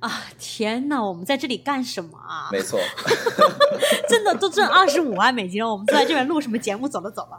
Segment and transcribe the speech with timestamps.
[0.00, 0.24] 啊！
[0.38, 2.48] 天哪，我们在这里干什么啊？
[2.50, 2.80] 没错，
[4.08, 6.88] 真的都挣二十五万美金了，我们坐在这边录什么节目？
[6.88, 7.38] 走了走了，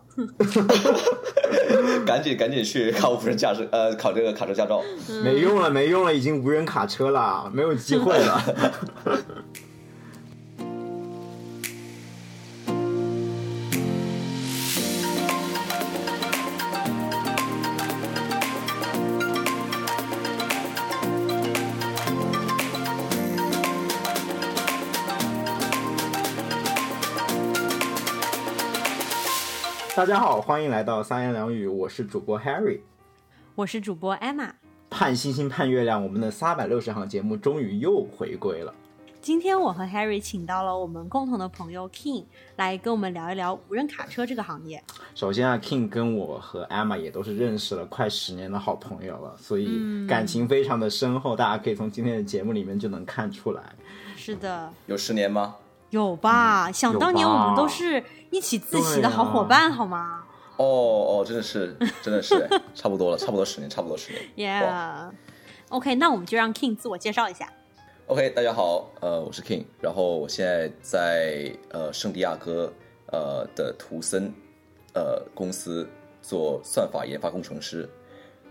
[2.06, 4.82] 赶紧赶紧去考无人驾驶，呃，考这个卡车驾照。
[5.24, 8.74] 没用了，没用了，已经无人卡车了，没有机会了。
[30.02, 32.80] 大家好，欢迎来到三言两语，我是主播 Harry，
[33.54, 34.50] 我是主播 Emma。
[34.90, 38.74] 盼星星盼月亮，我们的三百六十行节目终于又回归了。
[39.22, 44.84] 今天我和 Harry 请到了我们共同的朋友 King 来跟我们聊一聊无人卡车这个行业。
[45.14, 53.62] 首先啊，King 跟我和 Emma 也都是认识了快十年的好朋友了，所以感情非常的深厚，大家可以从今天的节目里面就能看出来。
[54.16, 55.58] 是的，有十年吗？
[55.92, 56.72] 有吧？
[56.72, 60.24] 想当年我们都是一起自习的好伙伴，好吗？
[60.58, 64.54] 哦哦，真的是，真的是， 差不多了，差不多十年，差不多十年。
[64.54, 65.12] Yeah。
[65.70, 67.52] OK，那我们就让 King 自我介绍一下。
[68.08, 72.72] OK，大家好，呃，我是 King，然后我现在在呃圣地亚哥
[73.08, 74.32] 呃的图森
[74.94, 75.88] 呃公司
[76.22, 77.90] 做算法研发工程师，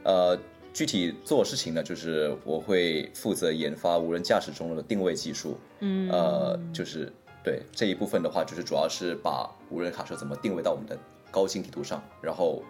[0.02, 0.36] 呃，
[0.74, 7.10] 具体做事情呢，就是我会负责研发无人驾驶中的定位技术，嗯，呃，就是。
[7.42, 10.98] 对这一部分的话，就是主要是把无人卡车怎么定位到我们的
[11.30, 12.62] 高清地图上，然后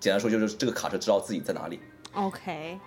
[0.00, 1.78] 简单说就是这个卡车知道自己在哪里。
[2.14, 2.78] OK，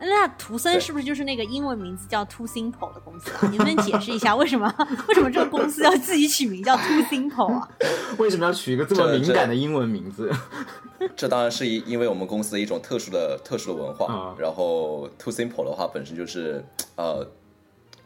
[0.00, 3.48] 那图森是不是就是那个英文名字叫 Too Simple 的公司啊？
[3.50, 4.66] 你能不能解释一下为什么
[5.08, 7.68] 为什么这个公司要自己取名叫 Too Simple 啊？
[8.18, 10.28] 为什么要取一个这么敏感的英文名字？
[11.14, 14.34] 这当然是因因为我们公司的一种特殊的特殊的文化。
[14.38, 16.64] 然后 Too Simple 的话本身就是
[16.96, 17.26] 呃。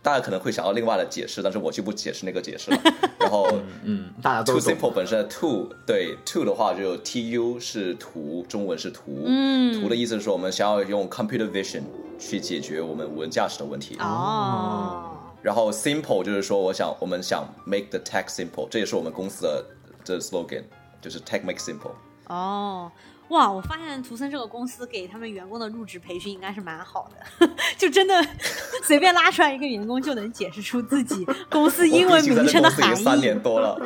[0.05, 2.79] 大家可能会想要另外的解释，但是我就不解释那个解释了。
[3.19, 3.49] 然后，
[3.85, 11.81] 嗯，大家都 too simple 本身 too 对 too 的话就 t u 是图，中文是图，嗯，图的意思是说我们想要用 computer vision
[12.19, 13.97] 去解决我们无人驾驶的问题。
[13.99, 15.11] 哦。
[15.41, 19.65] 然后 simple 就是说我想我们想 make the tech simple，这也是我们公司的
[20.05, 20.65] 的 slogan，
[21.01, 21.93] 就是 tech make simple。
[22.29, 22.93] 哦。
[23.29, 27.49] 哇，我发现图森这个公司给他们员工的入职培训应该是蛮好的，
[27.79, 28.15] 就真的
[28.85, 33.03] 随便拉出来一个员工就能解释出自己 公司英文名称的含义。
[33.03, 33.81] 三年多了，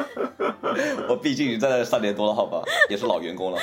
[1.08, 2.60] 我毕竟已经在那三年多了，好吧，
[2.90, 3.58] 也是老员工了。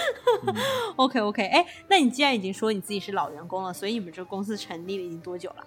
[0.95, 5.63] OK OK，哎，那你既然已经说你自己是老员工了，所以你们这个公司成立了已经多久了？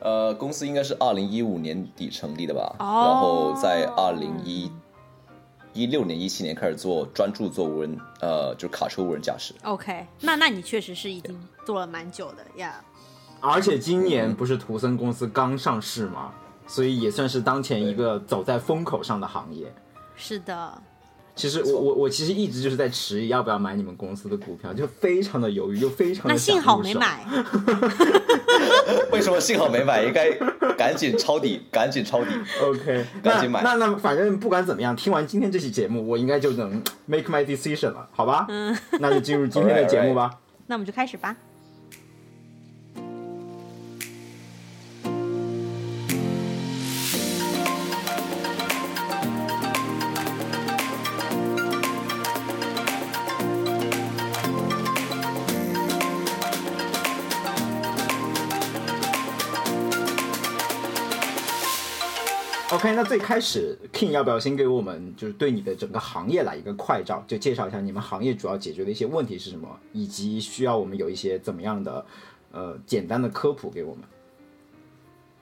[0.00, 4.72] 呃，公司应该是二零一五年底成立的吧，然后在二零一。
[5.72, 9.54] 一六年、一七年开始做专注做无人，呃，就是卡车无人驾驶。
[9.62, 12.82] OK，那那你确实是已经做了蛮久的呀。
[13.40, 16.32] 而且今年不是图森公司刚上市吗？
[16.66, 19.72] 所以也算是当前一个走在风口上的行业。
[20.16, 20.82] 是的。
[21.38, 27.24] 其实我我我其实一直就是在迟疑要不要买你们公司的股票，就非常的犹豫，又非常的那幸好没买。
[29.12, 30.02] 为什么幸好没买？
[30.02, 30.32] 应该
[30.76, 32.30] 赶紧抄底， 赶紧抄底。
[32.60, 33.62] OK，赶紧买。
[33.62, 38.46] 那那反正不管怎么样，听完今天这期节目，我应该就能 make my decision 了，好吧？
[38.48, 40.32] 嗯，那就进入今天的节目吧。
[40.66, 41.36] 那我们就开始吧。
[62.78, 72.06] OK，那最开始，King 要不要先给我们就是对你的整个行业来一个快照，就介绍一下你们行业主要解决的一些问题是什么，以及需要我们有一些怎么样的
[72.52, 74.04] 呃简单的科普给我们。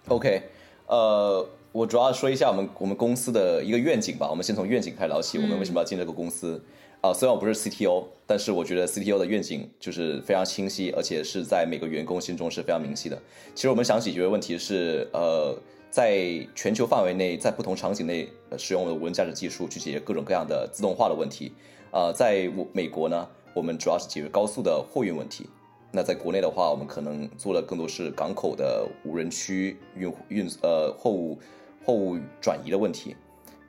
[0.08, 0.44] OK，
[0.86, 4.30] 呃，我主要说一下我们我们公司的一个愿景吧。
[4.30, 5.36] 我们先从愿景开始聊起。
[5.36, 6.58] 我们为什么要进这个公司？
[7.02, 13.22] 啊，虽然我不是 CTO，但是我觉得 CTO 的愿景就是非常清晰，而且是在每个员工心中是非常明晰的。
[13.54, 15.54] 其实我们想解决的问题是，呃。
[15.90, 18.28] 在全球范围内，在不同场景内
[18.58, 21.52] 使用我们的无人驾驶技术去解决各种各样的自动化的问题。
[21.90, 25.48] 呃，在美国呢，我们主要是解决高速的货运问题。
[25.90, 31.38] 那在国内的话，我们可能做的更多是港口的无人区运运呃货物
[31.84, 33.16] 货物转移的问题。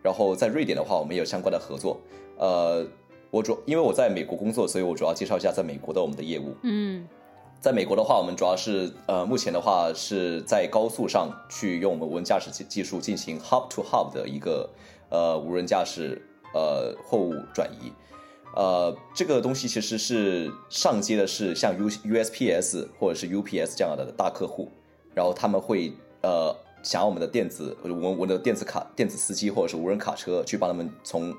[0.04, 2.02] 然后在瑞典的话，我们也有相关的合作。
[2.38, 2.86] 呃，
[3.31, 6.54] 我主因为我在美国工作，所以我主要介绍一下在美国的我们的业务。
[6.63, 7.08] 嗯。
[7.59, 14.69] 在美国的话，我们主要是呃，目前的话是在高速上去用我们无人驾驶技技术进行 hub to hub 的一个
[15.09, 16.21] 呃无人驾驶
[16.54, 17.92] 呃货物转移，
[18.56, 24.69] 呃，这个东西其实是上接的是像 U USPS 或者是 UPS 这样的大客户，
[25.15, 31.33] 然后他们会呃想要我们的电子，我我的电子卡、电子司机或者是无人卡车去帮他们从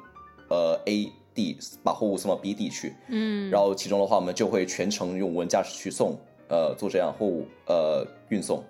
[0.51, 6.19] 呃 A 地把货物送到 B 地去，嗯，然后其中的话我们就会全程用无人驾驶去送，
[6.49, 8.65] 呃做这样货物呃运送。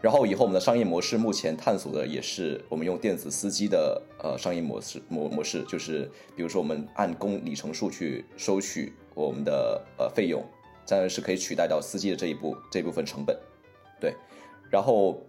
[0.00, 10.40] 然后以后我们的商业模式目前探索的也是我们用电子司机的呃商业模式模模式，就是比如说我们按公里程数去收取我们的呃费用，
[10.86, 13.36] 这样是可以取代掉司机的这一部这一部分成本。
[14.00, 14.14] 对，
[14.70, 15.20] 然后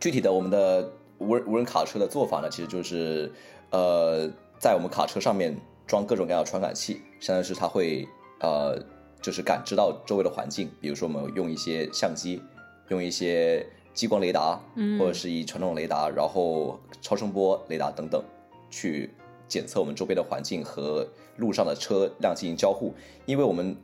[0.00, 3.32] 具体的我们的无人无人卡车的做法呢，其实就是
[3.70, 4.28] 呃
[4.58, 5.56] 在我们卡车上面
[5.86, 8.06] 装各种各样的传感器，相当于是它会
[8.40, 8.78] 呃
[9.22, 12.42] 就是感知到周围的环境，比如说我们用一些相机，
[12.88, 18.22] 用一些激光雷达，嗯或者是以传统雷达，然后超声波雷达等等，
[18.70, 19.10] 去
[19.48, 21.06] 检测我们周边的环境和
[21.36, 22.92] 路上的车辆进行交互。
[23.24, 23.76] 因为我们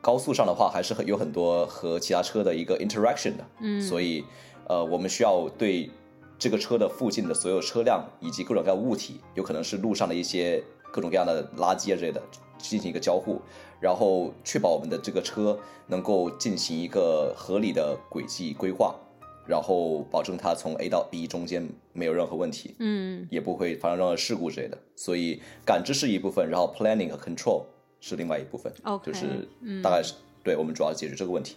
[0.00, 4.24] 高速上的话，还是很有很多和其他车的一个 interaction 的，嗯所以
[4.68, 5.90] 呃，我们需要对
[6.38, 10.62] 这个车的附近的所有车辆以及各种各样的物体，有可能是路上的一些
[10.94, 12.22] 各种各样的垃圾啊之类的，
[12.56, 13.42] 进行一个交互，
[13.80, 15.58] 然后确保我们的这个车
[15.88, 18.94] 能够进行一个合理的轨迹规划，
[19.44, 24.78] 然后保证它从 A 到 B 中间没有任何问题，嗯也不会发生任何事故之类的。
[24.94, 27.64] 所以感知是一部分，然后 planning 和 control
[28.00, 30.14] 是另外一部分 OK，就是嗯大概是、
[30.44, 31.56] 对我们主要解决这个问题。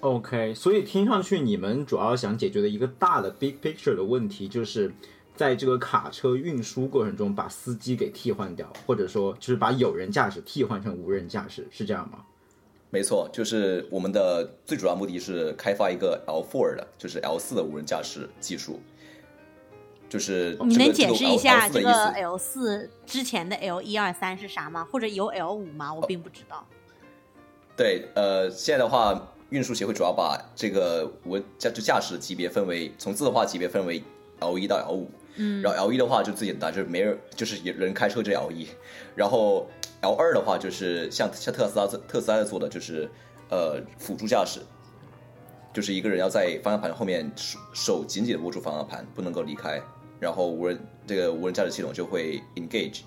[0.00, 4.92] OK，所以听上去你们主要想解决的一个大的 big picture 的问题，就是
[5.34, 12.18] 在这个卡车运输过程中把司机给替换掉，或者说就是把有人驾驶替换成无人驾驶，是这样吗？
[12.90, 18.80] 没错，就是我们的最主要目的是开发一个 L4 的，就是 L 4的无人驾驶技术。
[20.10, 24.86] 就是你能解释一下这个 L 4的意思 L 四之前的 L 一二三是啥吗？
[24.92, 25.94] 或者有 L 五吗？
[25.94, 26.66] 我并不知道。
[27.74, 34.04] 对，呃，现在的话，运输协会主要把这个无人驾就驾驶级别分为从自动化级别分为
[34.40, 35.62] L 一到 L 五，嗯。
[35.62, 38.68] 然后 L 一的话就最简单，就是没人就是人开车这 L 一，
[39.14, 39.68] 然后
[40.00, 43.08] L 二的话就是像像特斯拉特斯拉在做的就是
[43.50, 44.60] 呃辅助驾驶，
[45.72, 49.80] 就是一个人要在方向盘后面手手紧紧的握住方向盘，不能够离开，
[50.18, 53.00] 然后无人这个无人驾驶系统就会 engage，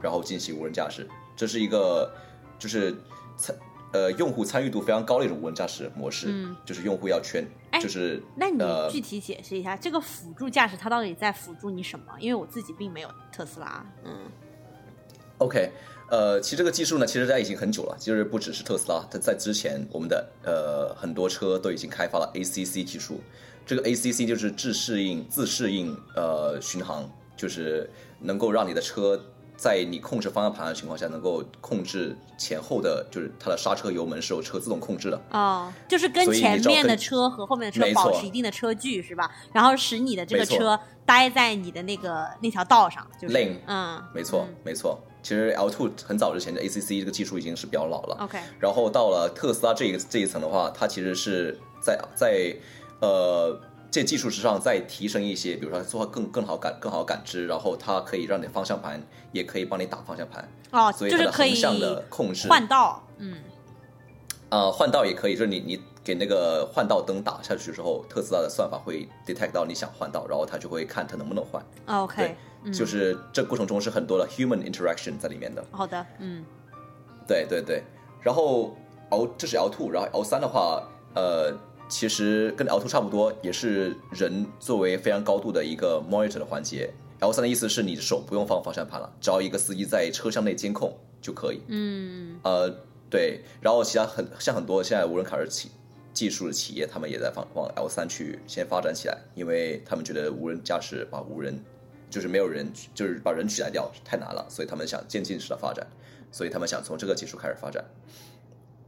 [0.00, 2.12] 然后进行无人驾驶，这是一个
[2.58, 2.94] 就是
[3.36, 3.56] 参
[3.92, 6.56] 呃用户参与度非常高的一种无人驾驶模式，嗯。
[6.64, 7.48] 就是用户要全哎
[7.80, 12.06] 就是那你呃具体解释一下，这个辅助驾驶它到底在辅助你什么？
[12.20, 13.84] 因为我自己并没有特斯拉。
[14.04, 14.12] 嗯
[15.38, 15.70] OK，
[16.08, 23.20] 呃，其实这个技术呢，其实它已经很久了，就是不只是特斯拉，它在之前我们的呃很多车都已经开发了 ACC 技术。
[23.66, 27.88] 这个 ACC 就是自适应自适应呃巡航，就是
[28.20, 29.20] 能够让你的车
[29.56, 35.20] 在你控制方向盘的情况下，能够控制前后的，就是它的刹车、油门是由车自动控制的。
[35.30, 39.30] 哦，就是跟前面的车和后面的车保持一定的车距是吧？
[39.52, 44.98] 然后使你的这个车待在你的那个那条道上，就是 Lane 嗯，没错，嗯没错。
[45.22, 48.16] 其实 L2 很早之前的 ACC 这个技术已经是比较老了。
[48.22, 52.56] OK，然后到了特斯拉这一这一层的话，它其实是在在
[53.00, 53.56] 呃
[53.92, 59.00] 这技术之上再提升一些，比如说做更更好感更好感知，然后它可以让你方向盘
[59.32, 62.48] 也可以帮你打方向盘，哦，所以就是可以它的横向的控制。
[62.48, 63.36] 换道，嗯。
[64.48, 71.62] 呃换道也可以，就是你你给那个换道灯打下去之后，特斯拉的算法会 detect 到你想换道，然后它就会看它能不能换。
[71.86, 72.72] ，OK，对，嗯。
[72.72, 75.64] 就是这过程中是很多的 human interaction 在里面的。
[75.70, 76.44] 好的，嗯。
[77.26, 77.82] 对对对，
[78.20, 78.76] 然后
[79.10, 80.82] L 这是 L two，然后 L 三的话，
[81.14, 81.50] 呃，
[81.92, 86.90] 其实跟 L two 差不多，也是人作为非常高度的一个 monitor 的环节。
[87.20, 91.60] L 三的意思是你的手不用放方向盘了，只要一个司机在车厢内监控就可以。
[91.68, 92.74] 嗯呃，
[93.10, 95.70] 对，然后其他很像很多现在无人卡车企
[96.14, 101.62] 技术的企业，他们也在放往 L 三去先发展起来，因为他们觉得无人驾驶把无人
[102.08, 105.86] 就是没有人就是把人取代掉太难了，所以他们想渐进式的发展，
[106.30, 107.84] 所以他们想从这个技术开始发展。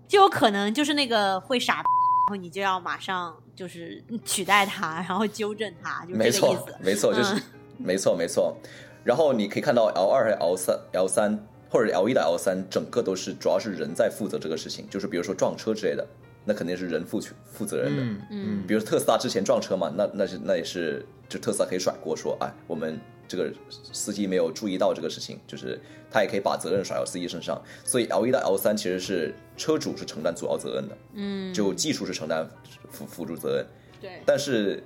[0.09, 1.83] 就有可能就是那个会傻，
[2.27, 6.57] 然后你就要马上就是取代它，然后纠正它，就是没这个意。
[6.81, 7.43] 没错，就是、嗯
[7.77, 8.57] 没错没错。
[9.03, 16.07] 然后你可以看到 L 二和 L 三、L 三或者 L 一的 L 三，整个都是主要是人在负责这个事情，就是比如说撞车之类的，
[16.45, 18.03] 那肯定是人负去负责任的。
[18.03, 23.53] 嗯嗯比如特斯拉之前撞车嘛，那那是那也是就特斯拉可以甩锅说，哎，我们这个
[23.93, 27.61] 司机没有注意到这个事情，就是他也可以把责任甩到司机身上。
[27.85, 32.49] 所以 L 一到 L 三其实是车主是承担主要责任的，嗯，就技术是承担
[32.91, 33.67] 辅辅助责任。
[34.01, 34.83] 对，但是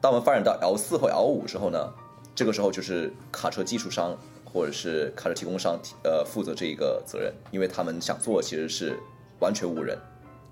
[0.00, 1.92] 当我们发展到 L 四或 L 五之后呢，
[2.34, 8.98] 这个时候就是卡车技术商或者是卡车提供商呃负责这一个责任，因为他们想做其实是
[9.40, 9.98] 完全无人，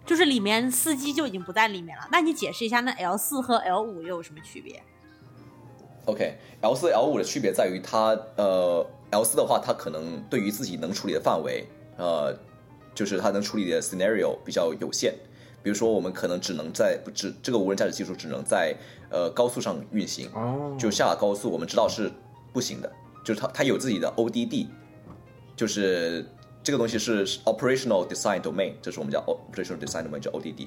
[0.05, 2.09] 就是里面司机就已经不在里面了。
[2.13, 4.83] 那你解释一下，那 L 四和 L 五又有什么区别？
[6.07, 11.67] OK，L 四 L 五的区别在于它呃，L 四的话，它可能对于自己能处理的范围，
[11.97, 12.35] 呃，
[12.95, 15.15] 就是它能处理的 scenario 比较有限。
[15.63, 18.75] 比如说，我们可能只能在只这个无人驾驶技术只能在
[19.11, 22.11] 呃高速上运行，哦，就下了高速我们知道是
[22.51, 22.91] 不行的，
[23.23, 24.69] 就是它它有自己的 ODD，
[25.55, 26.25] 就是
[26.63, 30.67] 这个东西是 operational design domain，这是我们叫 operational design domain 叫 ODD，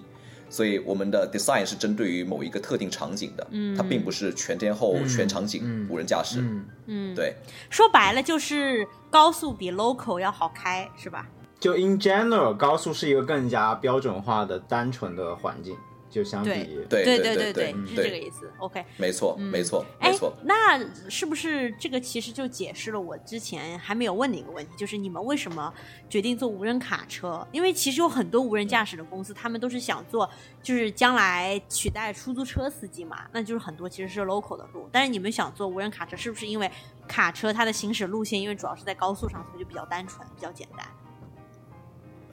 [0.53, 7.35] 所以我们的 design 是针对于某一个特定场景的，嗯，它并不是全天候、全场景无人驾驶，嗯，嗯，对，
[7.71, 11.27] 说白了就是高速比 local 要好开，是吧？
[11.59, 15.75] 就 in general，高速是一个更加标准化的、单纯的环境，
[16.13, 16.49] 就相比
[16.87, 18.47] 对对对对对是这个，意思。
[18.59, 20.79] OK，没错没错哎没错，，那
[21.09, 25.73] 是不是这个其实就解释了我之前还没有问的一个问题，就是你们为什么
[26.07, 27.45] 决定做无人卡车？
[27.51, 30.29] 因为其实有很多无人驾驶的公司，他们都是想做，
[30.61, 34.87] 就是将来取代出租车司机嘛， 那就是很多其实是 local 的路。
[34.91, 36.69] 但是你们想做无人卡车，是不是因为
[37.07, 40.85] 卡车它的行驶路线，因为主要是在高速上，所以就比较单纯、比较简单？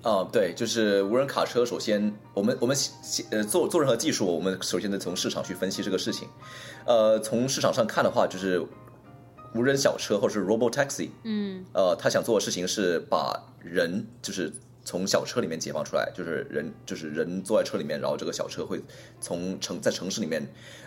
[0.02, 1.64] 啊、对，就是无人卡车。
[1.64, 2.76] 首先，我们我们
[3.30, 6.26] 呃做做任何技术，我们首先得从市场去分析这个事情。
[6.87, 8.64] 呃，从市场上看的话，就是
[9.54, 14.50] 无人小车或者是 robo taxi，嗯呃，他想做的事情是把人就是
[14.85, 18.80] 从小车里面解放出来，就是人就是人坐在车里面，然后这个小车会
[19.21, 20.42] 从城在城市里面，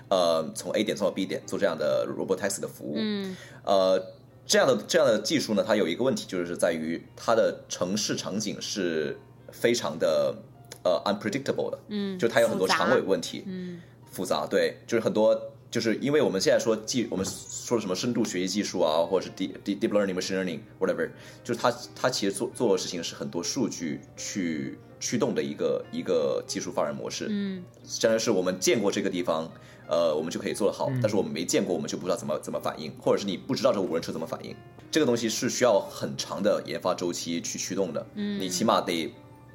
[0.10, 2.96] 呃，从 A 点送到 B 点，做这样的 robo taxi 的服务。
[2.98, 4.04] 嗯呃，
[4.46, 9.18] 这样的这样的技术呢，它有一个问题，就是在于它的城市场景是
[9.52, 10.36] 非常的
[10.84, 13.82] 呃 unpredictable 的，嗯，就它有很多长尾问题，嗯。
[14.12, 15.36] 复杂，对，就是很多，
[15.72, 21.10] 就是因为我们现在说技，我们说什么深度学习技术啊，或者是 deep deep deep learning、machine learning whatever，
[21.44, 27.64] 就是它它其实做做的事情是很多数据去驱动的一个一个技术发展模式，嗯。
[27.84, 29.52] 相当于是我们见过这个地方，
[29.94, 34.56] 呃，我们就可以做得好，但是我们没见过，我们就不知道怎么怎么反应，或者是你不知道这个无人车怎么反应，
[34.90, 39.14] 这个东西是需要很长的研发周期去驱动的，嗯你起码得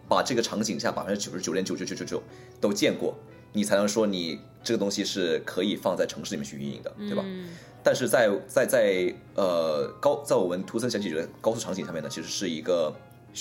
[0.09, 2.23] 把这个场景下百分之九十九点九九九九九
[2.61, 3.17] 都见过，
[3.53, 7.23] 你才能说你这个东西是可以放在城市里面去运营的，对吧？
[7.27, 7.49] 嗯
[7.83, 12.95] 但是在在在呃高在我们图森想解决的高速场景上面呢，其实是一个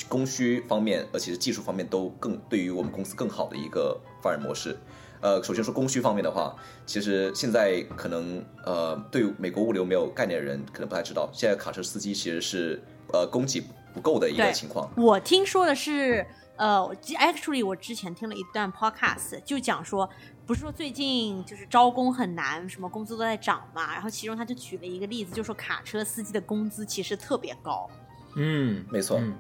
[0.08, 4.78] 供需方面，而且是技术方面都更对于我们公司更好的一个发展模式。
[5.22, 6.56] 呃，首先说供需方面的话，
[6.86, 12.82] 其实现在可能呃对美国物流没有概念的人可能不太知道，现在卡车司机其实是
[13.14, 14.90] 呃供给不够的一个情况。
[14.96, 20.08] 我听说的是，呃，actually 我之前听了一段 podcast，就讲说，
[20.46, 27.90] 不是说最近就是招工很难，什么工资都在涨嘛，然后其中他就举了一个例子，就说卡车司机的工资其实特别高。
[28.36, 29.34] 嗯，没错，嗯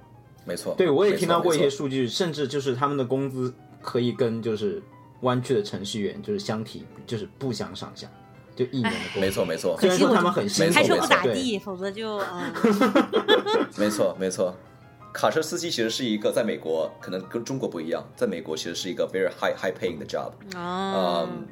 [0.43, 0.73] 没错。
[0.75, 4.81] 对我也听到过一些数据，甚至就是他们的工资可以跟就是
[5.21, 8.07] 湾区的程序员就是相提，就是不相上下，
[8.55, 9.19] 就一年的工资。
[9.19, 12.53] 没错，没错，虽然说他们很辛苦，开车不没错对咋地，否则就嗯，
[13.77, 14.55] 没错，没错。
[15.13, 21.47] 卡车司机其实是一个在美国可能跟中国不一样，在美国其实是一个 very high high paying 的 job，啊嗯，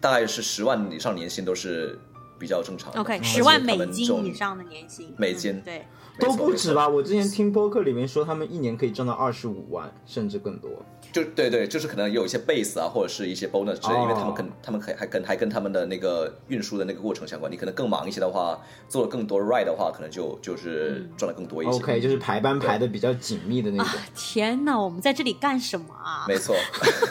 [0.00, 1.98] 大概是十万以上年薪都是
[2.38, 3.00] 比较正常的。
[3.00, 5.86] ，OK，而十万美金以上的年薪，美金嗯对，
[6.20, 6.86] 都不止吧？
[6.86, 10.70] 我之前听播客里面说，他们一年可以挣到二十五万，甚至更多。
[11.16, 17.50] 就对对，就是可能有一些 base 啊，或者是一些 bonus 之类，哦因为他们跟他们还还跟还跟他们的那个运输的那个过程相关。
[17.50, 21.72] 你可能更忙一些的话，做了更多 ride 的话，可能就就是赚的更多一些。
[21.72, 23.92] OK，就是排班排的比较紧密的那种。
[24.14, 26.26] 天哪，我们在这里干什么啊？
[26.28, 26.54] 没错，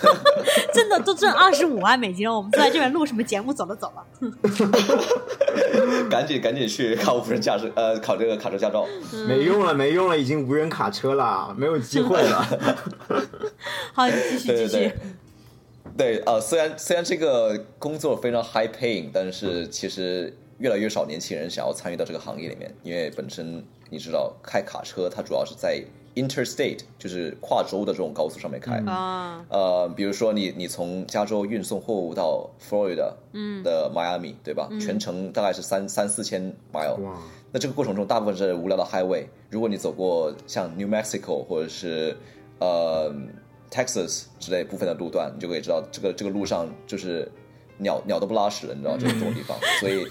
[0.72, 3.52] 真的都挣二十五万美金了，我们坐在这边录什么节目？
[3.52, 4.06] 走了走了。
[6.12, 8.86] 赶紧赶紧去考无人驾驶，呃，考这个卡车驾照。
[9.28, 12.46] 没用了，没用了，已经无人卡车了，没有机会了。
[13.96, 14.68] 好，你继续继续。
[14.68, 25.82] 对对对，对呃，虽然虽然这个工作非常 high paying，但是其实越来越少年轻人想要参与到这个行业里面，因为本身你知道开卡车，它主要是在
[26.14, 28.84] interstate，就是跨州的这种高速上面开。
[28.86, 34.70] 啊，呃，比如说你你从加州运送货物到 Florida 嗯的 Miami，、对吧？
[34.78, 37.00] 全程大概是三三四千 mile。
[37.02, 37.18] 哇，
[37.54, 39.26] 那这个过程中，大部分是无聊的 highway。
[39.50, 42.18] 如果你走过像 New Mexico 或者是
[42.60, 43.14] 呃
[43.72, 47.30] Texas 之类部分的路段，你就可以知道这个这个路上就是
[47.78, 49.58] 鸟鸟都不拉屎了，你知道这种这种地方。
[49.80, 50.08] 所以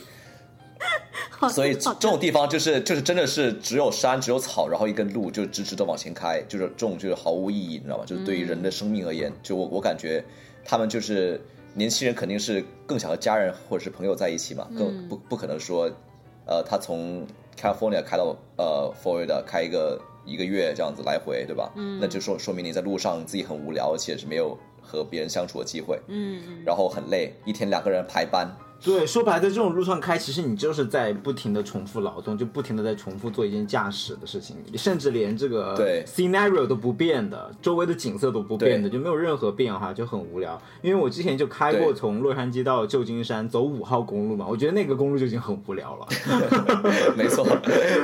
[1.53, 8.05] 所以这种地方就是就是真的是只有山只有草，然后一根路就直直的往前开，就是这种就是毫无意义，你知道吗？
[8.07, 10.25] 就是对于人的生命而言，就我我感觉
[10.65, 11.41] 他们就是
[11.75, 15.91] 年轻人肯定是更想和家人或者是朋友在一起嘛，更不不可能说，
[16.47, 17.27] 呃，他从
[17.61, 21.73] California 开到呃 Florida 开一个一个月这样子来回，对吧？
[21.77, 28.49] 嗯，那就说说明你在路上自己很无聊，而且是没有和别人相处的机会，嗯嗯，然后很累，一天两个人排班，
[28.85, 40.61] 对，说白了，在这种路上开，其实你就是在不停的重复劳动，就不停的在重复做一件驾驶的事情，你甚至连这个对 scenario 都不变的，周围的景色都不变的，就没有任何变化，就很无聊。
[40.83, 46.07] 因为我之前就开过从洛杉矶到旧金山走五号公路嘛，我觉得那个公路就已经很无聊了。
[47.17, 47.47] 没错，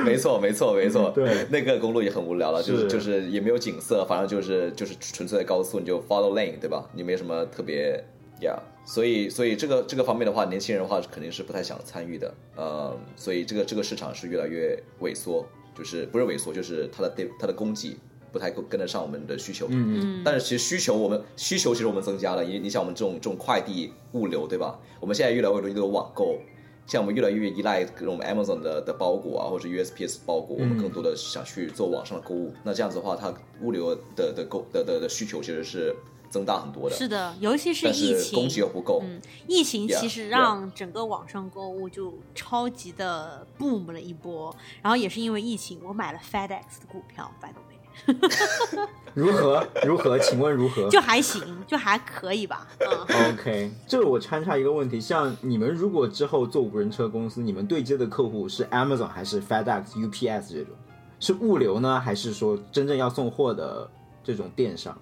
[0.03, 1.11] 没错，没错，没错。
[1.13, 6.83] 对那个公路也很无聊了，就是是就是也没有景色，反正就是就是纯粹的高速，你就 follow lane，对吧？
[6.93, 8.03] 你没什么特别
[8.41, 8.57] ，yeah。
[8.83, 15.45] 所以所以这个这个方面的话，年轻人的话肯定是不太想参与的，呃，所以这个这个市场是越来越萎缩，
[15.77, 17.95] 就是不是萎缩，就是它的对它的供给
[18.31, 19.67] 不太够跟得上我们的需求。
[19.69, 24.79] 嗯嗯，但是其实需求我们需求其实我们增加了，因为你像我们这种这种快递物流，对吧？
[24.99, 26.39] 我们现在越来越多都有网购，
[26.87, 32.51] 像我们越来越依赖这种 Amazon 的的包裹啊，或者 USPS 包裹，我们更多的想去做网上的购物。
[32.63, 33.31] 那这样子的话，它
[33.61, 35.95] 物流的的购的的的需求其实是
[36.31, 36.95] 增大很多的。
[36.95, 39.01] 是的，尤其是疫情供给，又不够。
[39.03, 50.17] 嗯疫情其实让整个网上购物就超级的 boom 了一波，然后也是因为疫情，我买了 FedEx 的股票，by the way， 如何如何？
[50.19, 50.89] 请问如何？
[50.89, 53.33] 就还行，就还可以吧，嗯。
[53.33, 60.73] OK，这个我穿插一个问题，像你们如果之后做无人车公司，你们对接的客户是 Amazon 还是 FedEx、UPS 这种？
[61.19, 63.89] 是物流呢，还是说真正要送货的
[64.23, 64.97] 这种电商？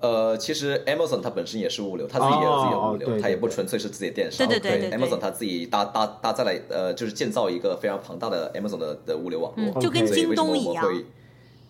[0.00, 4.46] 呃，其实 Amazon 它本身也是物流，它自己也有自己的物哦哦对流，它也不纯粹是自己的电商。
[4.46, 4.98] 对对对对对。
[4.98, 10.84] Amazon 它自己搭搭搭载了呃，就是建造一个非常庞大的 Amazon 的的物流网络，嗯就跟所以为什么京东一样。
[10.84, 11.06] 我们会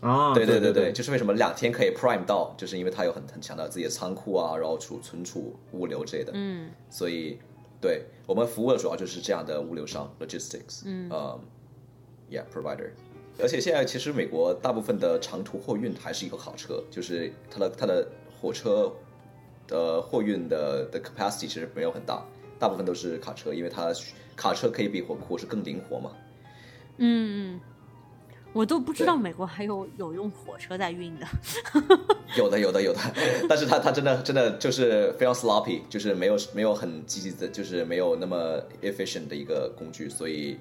[0.01, 6.31] 啊，对对对对对，就是为什么两天可以 Prime 到，就是因为它有很很强的自己的仓库啊，然后储存储物流之类的。
[6.35, 7.39] 嗯，所以
[7.81, 11.41] 对我们服务的主要就是这样的物流商 logistics，嗯，呃
[12.31, 12.91] ，yeah provider。
[13.41, 18.07] 而且现在其实美国大部分的长途货运还是一个卡车，就是它的它的
[18.41, 18.93] 火车
[19.67, 22.23] 的货运的的 capacity 其实没有很大，
[22.59, 23.93] 大部分都是卡车，因为它
[24.37, 26.11] 卡车可以比火火车更灵活嘛。
[26.97, 27.61] 嗯嗯，
[28.53, 31.27] 我都不知道美国还有有用火车在运的。
[32.37, 33.01] 有的，有的，有的，
[33.49, 40.59] 但是它它真的真的就是非常 sloppy，就是没有没有很积极的，就是没有那么 efficient 的一个工具，所以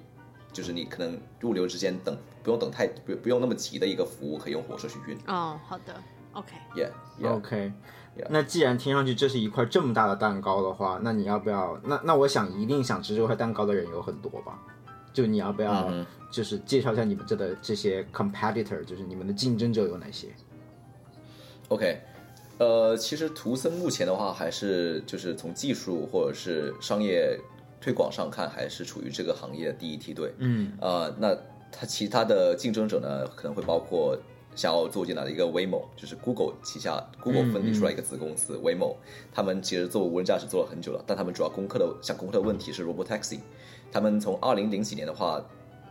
[0.53, 5.17] 就是你可能物流之间等不用等太不不用那么急的一个服务，可以用火车去运。
[5.27, 6.01] 哦，好的
[6.37, 6.53] ，OK。
[6.75, 7.33] Yeah, yeah.
[7.35, 8.27] OK，Yeah.
[8.29, 11.79] 那既然听上去这是一块这么大的蛋糕的话，那你要不要？
[11.83, 14.59] 那那我想一定想吃这块蛋糕的人有很多吧？
[15.13, 20.27] 就你要不要嗯就是介绍一下你们这的这些 competitor，就是你们的竞争者有哪些
[21.69, 21.99] ？OK，
[22.59, 27.39] 呃，其实图森目前的话，还是就是从技术或者是商业
[27.81, 30.31] 推广上看，还是处于这个行业的第一梯队。
[30.37, 31.35] 嗯，呃，那
[31.71, 34.15] 它其他的竞争者呢，可能会包括
[34.57, 38.95] 想要做进来的一个 Waymo，就是 Google 旗下 Google 分离出来一个子公司、Waymo，
[39.31, 43.39] 他们其实做无人驾驶做了很久了，但他们主要攻克的想攻克的问题是 Robotaxi，
[43.91, 45.41] 他们从二零零几年的话。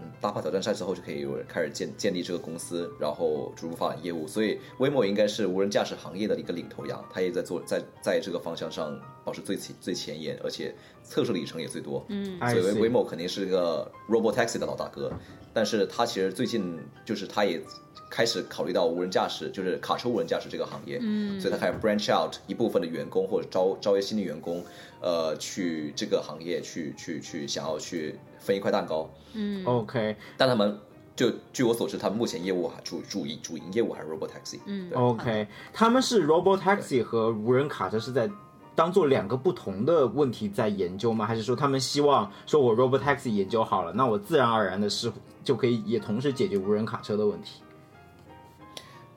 [0.03, 4.27] 嗯，大坝挑战赛之后就可以有人开始建建立这个公司，然后逐步发展业务。
[4.27, 12.05] 所以 Waymo 应该是无人驾驶行业的一个领头羊，它也在做在在这个方向上保持最前最前沿，而且测试里程也最多。
[12.09, 15.13] 嗯所以 see Waymo 肯定是一个 Robotaxi 的老大哥，
[15.53, 17.61] 但是他其实最近就是他也
[18.09, 24.65] 开始考虑到无人驾驶，就是卡车无人驾驶这个行业，嗯，所以他开始 branch out 一部分的员工或者招招一些新的员工，
[25.01, 29.65] 呃，去这个行业去去去想要去分一块蛋糕，嗯。
[29.65, 30.79] OK 但他们
[31.15, 34.99] 就据我所知，他们目前业务还主主营主营业务还是 Robotaxi，嗯，对。
[34.99, 38.31] OK，他们是 Robotaxi 和无人卡车是在
[38.75, 41.25] 当做两个不同的问题在研究吗？
[41.25, 45.11] 还是说他们希望说我 Robotaxi 研究好了，那我自然而然的是
[45.43, 47.63] 就可以也同时解决无人卡车的问题？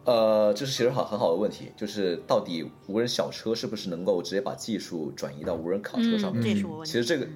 [0.06, 6.56] 呃，这是其实很很好的问题，就是到底无人小车是不是能够直接把技术转移到无人卡车上面？
[6.56, 6.92] 这是我问题。
[6.92, 7.28] 其实这个，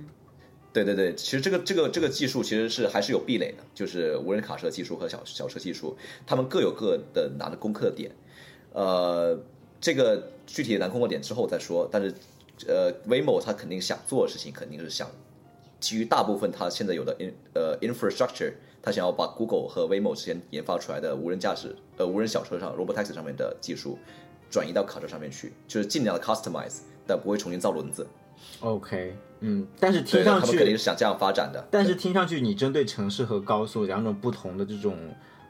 [0.73, 8.11] 对对对，其实这个这个这个技术其实是还是有壁垒的，就是无人卡车技术和小小车技术，他们各有各的难的攻克点。
[8.73, 9.39] 呃，
[9.79, 12.11] 这个具体的难攻克点之后再说，但是
[12.67, 15.11] 呃，Waymo 它肯定想做的事情肯定是想
[15.79, 23.99] 基于大部分它现在有的 in 呃 infrastructure，它想要把 Google 和 Waymo 之前研发出来的无人驾驶呃无人小车上 robotaxi 上面的技术
[24.49, 28.07] 转移到卡车上面去，就是尽量的 customize，但不会重新造轮子。
[28.61, 31.65] OK，嗯，但是听对，上他们肯定去，是想这样发展的。
[31.69, 34.95] 但是听上去你针对城市和高速两种不同的这种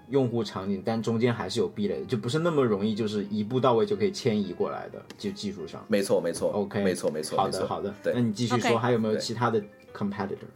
[0.10, 5.84] 用户场景，但中间还是有壁垒的，就不是那么容易就是一步到位就可以迁移过来的，就技术上。
[5.88, 9.62] 没错，没错 OK，没错，没错，好的好的，对那你继续说，还有没有其他的
[9.96, 10.50] competitor？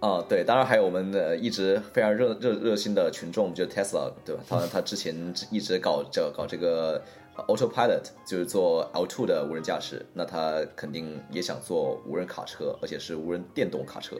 [0.00, 4.42] 啊，对，当然还有我们的一直非常热热热心的群众，就是 Tesla，对吧？
[4.48, 5.14] 他他之前
[5.50, 7.00] 一直搞这搞这个
[7.48, 14.16] Autopilot，就是做 L2 的无人驾驶，那他肯定也想做无人卡车，而且是无人电动卡车。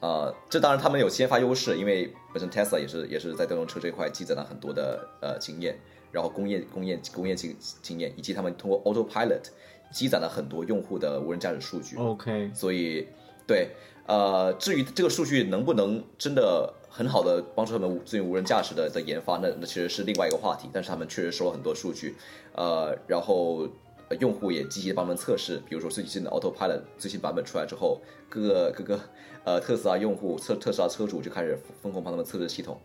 [0.00, 5.78] 呃，这当然他们有先发优势，因为本身 Tesla 也是也是在电动车这一块积攒了很多的呃经验，
[6.12, 9.42] 然后工业工业工业经经验，以及他们通过 Autopilot
[9.90, 11.96] 积攒了很多用户的无人驾驶数据。
[11.96, 13.08] OK，所以，
[13.46, 13.70] 对，
[14.06, 20.70] 呃，至于这个数据能不能真的很好的帮助他们对无人驾驶的的研发，那那其实是另外一个话题。
[20.72, 22.16] 但是他们确实收了很多数据，
[22.54, 23.68] 呃，然后
[24.18, 29.00] 用户也积极的帮他们测试，比如说最近的 Autopilot 最新版本出来之后，各个各个
[29.44, 32.80] 呃特斯拉用户、特特斯拉车主就开始疯狂帮他们测试系统，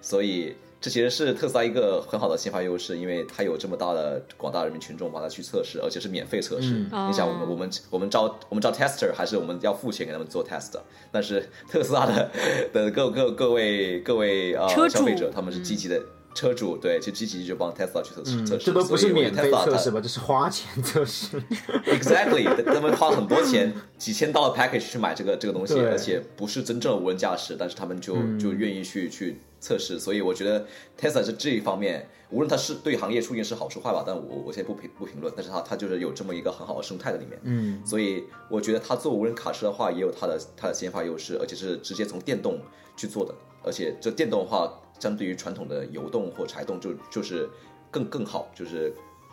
[0.00, 0.56] 所以。
[0.82, 6.74] 这其实是特斯拉一个很好的先发优势，因为它有这么大的广大人民群众帮它去测试，而且是免费测试。
[6.90, 10.72] 嗯你想，我们我们我们招我们招 tester，还是我们要付钱给他们做 test？
[11.12, 12.28] 但是特斯拉的
[12.72, 16.02] 的各各各位各位啊、消费者，他们是积极的。
[16.34, 20.00] 车主对，就积极就帮 Tesla 去测试、嗯，测试，这都不是免费它测试吧？
[20.00, 21.38] 这是花钱测试。
[21.84, 30.66] Exactly，他们花很多钱，几千刀的 package 去买这个这个东西，而且不是真正的无人驾驶，但是他们就、就愿意去去测试，所以我觉得
[30.98, 42.60] Tesla 在这一方面，无论它是对行业出现是好是坏吧，但我我现在不评不评论，但是它它就是有这么一个很好的生态在里面，嗯，所以我觉得它做无人卡车的话，也有它的它的先发优势，而且是直接从电动
[42.96, 47.48] 去做的，而且这电动的话，相对于传统的油动或柴动就就是
[47.88, 48.92] 更更好，就是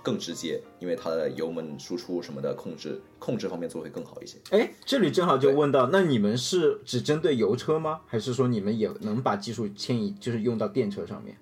[0.09, 4.39] 更直接，因为它的油门输出什么的控制控制方面做会更好一些。
[4.49, 8.01] 哎，这里正好就问到，那你们是只针对油车吗？
[8.07, 11.37] 还是说你们也能把技术迁移，就是用到电车上面？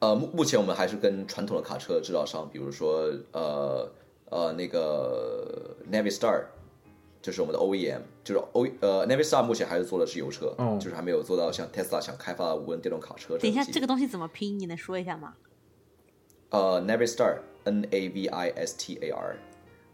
[0.00, 3.88] 呃，目目前我们还是跟传统的卡车制造商，比如说呃
[4.30, 6.46] 呃那个 Navistar，
[7.22, 13.38] 就是我们的 OEM，就是 O 呃 Navistar 目前还是做的是油车，哦就是还没有做到像 Tesla 想开发无人电动卡车。
[13.38, 14.58] 等一下，这个个东西怎么拼？
[14.58, 15.34] 你能说一下吗？
[16.50, 19.36] 呃 Navistar N A V I S T A R，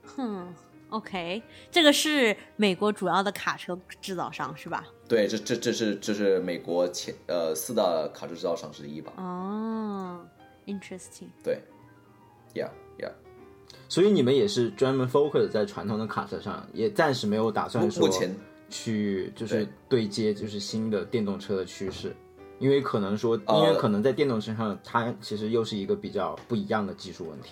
[0.05, 0.55] 哼
[0.90, 4.87] ，OK，这个是美国主要的卡车制造商是吧？
[5.09, 9.12] 对，这这这是这是美国前呃四大卡车制造商之一吧？
[9.16, 10.24] 哦
[10.66, 11.29] ，interesting。
[11.42, 11.59] 对
[12.55, 13.12] ，Yeah Yeah。
[13.88, 18.35] 所以你们也是专门 focus 在传统的卡车上，也暂时没有打算说目目前
[18.70, 22.14] 去就是对对接就是新的电动车的趋势，
[22.59, 27.51] 因为可能说，呃因为可能在电动车上，它其实又是一个比较不一样的技术问题。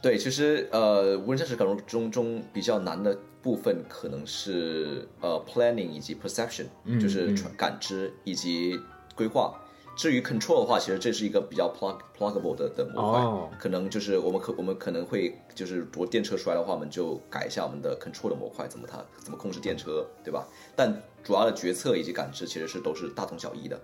[0.00, 8.78] 对，其实呃，无人驾驶感中中比较难的部分可能是呃 planning 以及 perception，、嗯就是感知以及
[9.14, 9.58] 规划。
[9.98, 20.46] 至于 control 的话，其实这是一个比较 plug pluggable 的的模块，哦可能就是我们可我们可能会就是如果电车出来的话，我们就改一下我们的 control 的模块，怎么它怎么控制电车，对吧？
[20.76, 23.76] 但主要的决策以及感知其实是都是大同小异的。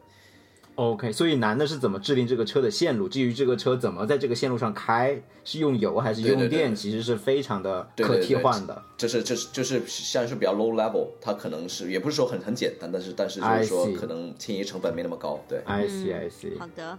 [0.76, 8.82] OK，所以难的是怎么制定这个车的线路，至于这个车怎么在这个线路上开，是用油还是用电，对对对其实是非常的可对对对替换的。
[8.96, 15.62] 这是这是就是像是比较 low level，它可能是也不是说很很简单，但是但是就是说可能迁移成本没那么高，对。
[15.64, 16.58] I see, I see。
[16.58, 16.98] 好的，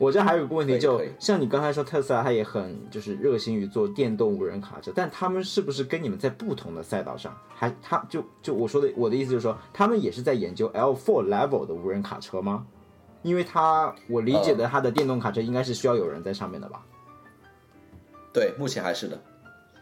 [0.00, 7.32] 我这还有个问题就，像你刚才说特斯拉，它也很就是热心于做电动无人卡车，但他们是不是跟你们在不同的赛道上？
[7.54, 12.66] 还他就就我说的我的意思就是说，他们也是在研究 L4 level 的无人卡车吗？
[13.24, 16.84] 因为它我理解的，它的电动卡车应该是需要有人在上面的吧？
[18.32, 19.20] 对，目前还是的。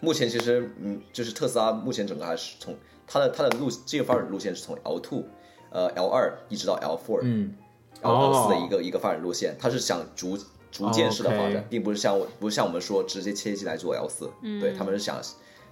[0.00, 2.76] 目前其实，嗯，就是特斯拉目前整个还是从
[3.06, 5.24] 它的它的路这个发展路线是从 L two，
[5.70, 7.54] 呃 L 二一直到 L four，嗯
[8.00, 10.38] ，L 四的哦一个、一个发展路线，它是想逐
[10.70, 15.20] 逐渐式的发展并不是像我不是像我们说直接切进来做 L 四、对他们是想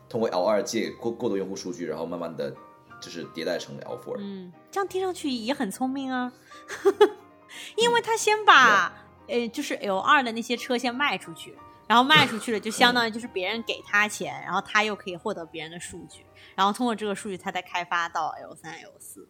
[0.09, 2.55] 通过 L 二借过过多用户数据，然后慢慢的
[3.01, 6.33] 就是迭代成 L four、嗯，这样听上去也很聪明啊，
[7.77, 8.93] 因为他先把
[9.29, 19.29] 呃就是 L 二的那些车先卖出去，然后卖出去了就相当于就是别人给他钱，然后他又可以获得别人的数据，然后通过这个数据他再开发到 L 三 L 四。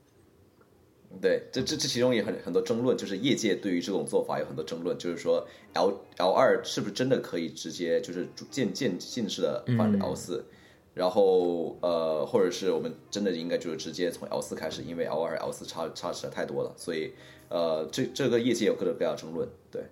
[1.21, 10.47] 对，这这这其中也很很多争论，就是业界对于这种做法有很多争论，就是说 L L 二是不是真的可以直接就是逐渐渐进式的发展 L 四、
[10.95, 17.13] 然后呃，或者是我们真的应该就是直接从 L 四开始，因为 L 二 L 四差差实在太多了，所以
[17.51, 19.83] 呃，这这个业界有各种各样的争论，对。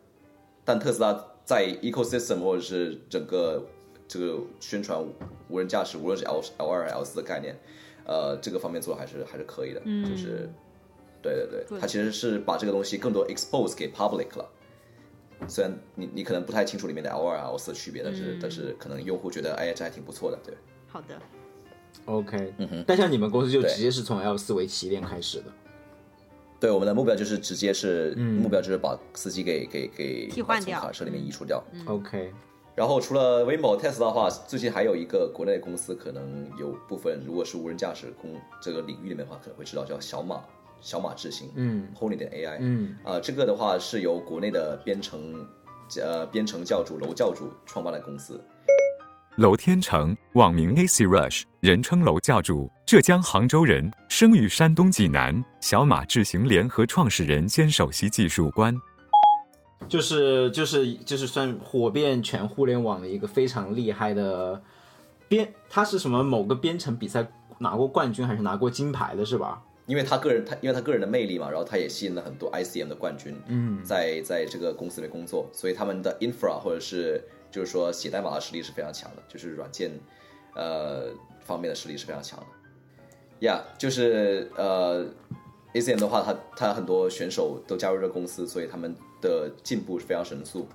[0.65, 3.63] 但特斯拉在 ecosystem 或者是整个
[4.09, 4.99] 这个宣传
[5.49, 7.55] 无人驾驶，无论是 L L 二 L 四的概念，
[8.07, 10.49] 呃，这个方面做的还是还是可以的，就是。
[11.21, 14.49] 对对对，对它其实是把这个东西更多 expose 给 public 了。
[15.49, 20.55] 虽然你你可能不太清楚里面的 L 二 L 四的区别，但是、但是可能用户觉得哎这还挺不错的，对。
[20.87, 21.21] 好的
[22.05, 25.47] ，OK，嗯哼但像你们公司就直接是从 L 四为起点开始的。
[26.61, 28.41] 对，我们的目标就是直接是、嗯。
[28.43, 30.81] 目标就是把司机给给给从替换掉。
[30.81, 31.63] 卡车里面移除掉。
[31.87, 32.33] OK，
[32.75, 40.43] 然后除了 Waymo、Tesla 的话，最近还有一个国内的公司，可能有部分如果是无人驾驶公这个领域里面的话，可能会知道叫小马
[40.81, 41.87] 小马智行，嗯。
[41.97, 42.97] Pony 的 AI，嗯。
[43.05, 45.47] 啊、这个的话是由国内的编程
[46.01, 48.41] 呃编程教主楼教主创办的公司。
[49.39, 58.75] 楼天成，网名 AC Rush，人称娄教主，浙江杭州人，生于山东济南，小马智行联合创始人兼首席技术官。
[59.89, 64.61] 就是就是就是算火遍全互联网的一个非常厉害的
[65.29, 67.25] 编，他是什么某个编程比赛
[67.59, 69.63] 拿过冠军还是拿过金牌的是吧？
[69.87, 79.91] 因为他个人，他因为他个人的魅力嘛，然后他也吸引了很多 ICM 的冠军，嗯在在这个公司里面工作，所以他们的 infra 或者是就是说写代码的实力是非常强的，就是软件
[80.55, 81.09] 呃
[81.41, 82.47] 方面的实力是非常强的。
[83.47, 85.07] 呀、就是呃
[85.73, 90.67] ACM 的话，他他很多选手都加入这个公司，所以他们的进步是非常神速。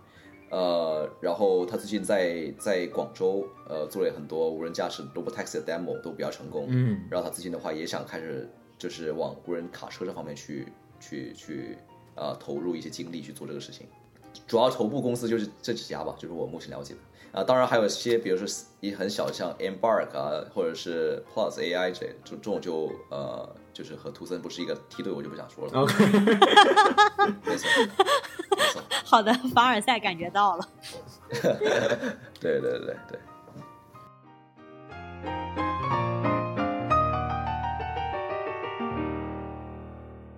[0.50, 10.68] 呃，然后他最近在在广州呃做了很多无人驾驶 robotaxi 的 demo 都比较成功，嗯然后他最近的话也想开始就是往无人卡车这方面去
[11.00, 11.78] 去去
[12.16, 13.88] 呃投入一些精力去做这个事情。
[14.48, 17.00] 主要头部公司就是这几家吧，就是我目前了解的
[17.40, 18.48] 啊、当然还有一些，比如说
[18.80, 25.72] 一很小的像 Embark 啊，或者是 Plus AI 这类这这种就呃就是和图森不是一个梯队，我就不想说了。
[25.74, 26.06] ，OK，
[27.44, 27.68] 没错，
[28.52, 30.70] 没错，好的，凡尔赛感觉到了。
[32.40, 33.20] 对对对对。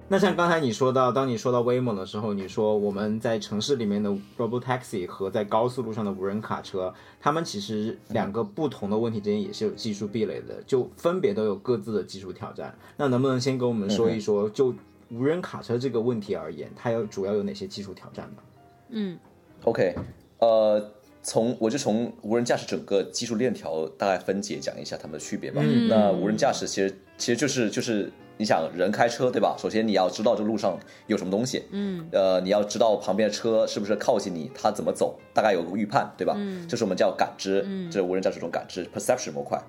[0.08, 12.78] 那像刚才你说到，当你说到 Waymo 的时候，你说我们在城市里面的 Robotaxi 和在高速路上的无人卡车，他们其实两个不同的问题之间也是有技术壁垒的，就分别都有各自的技术挑战。
[12.98, 14.72] 那能不能先跟我们说一说，就
[15.10, 18.44] 无人卡车这个问题而言，它有主要有哪些技术挑战呢？
[18.90, 19.18] 嗯
[19.64, 19.96] OK，
[20.38, 20.92] 呃，
[21.24, 25.64] 从我就从无人驾驶整个技术链条大概分解讲一下它们的区别吧。
[25.66, 29.56] 嗯那无人驾驶其实其实就是就是你想人开车对吧？
[29.58, 36.34] 首先你要知道这路上有什么东西，嗯呃，你要知道旁边的车是不是靠近你，它怎么走，大概有个预判对吧？
[36.38, 39.62] 嗯这是我们叫感知，嗯这是无人驾驶中感知 perception 模块。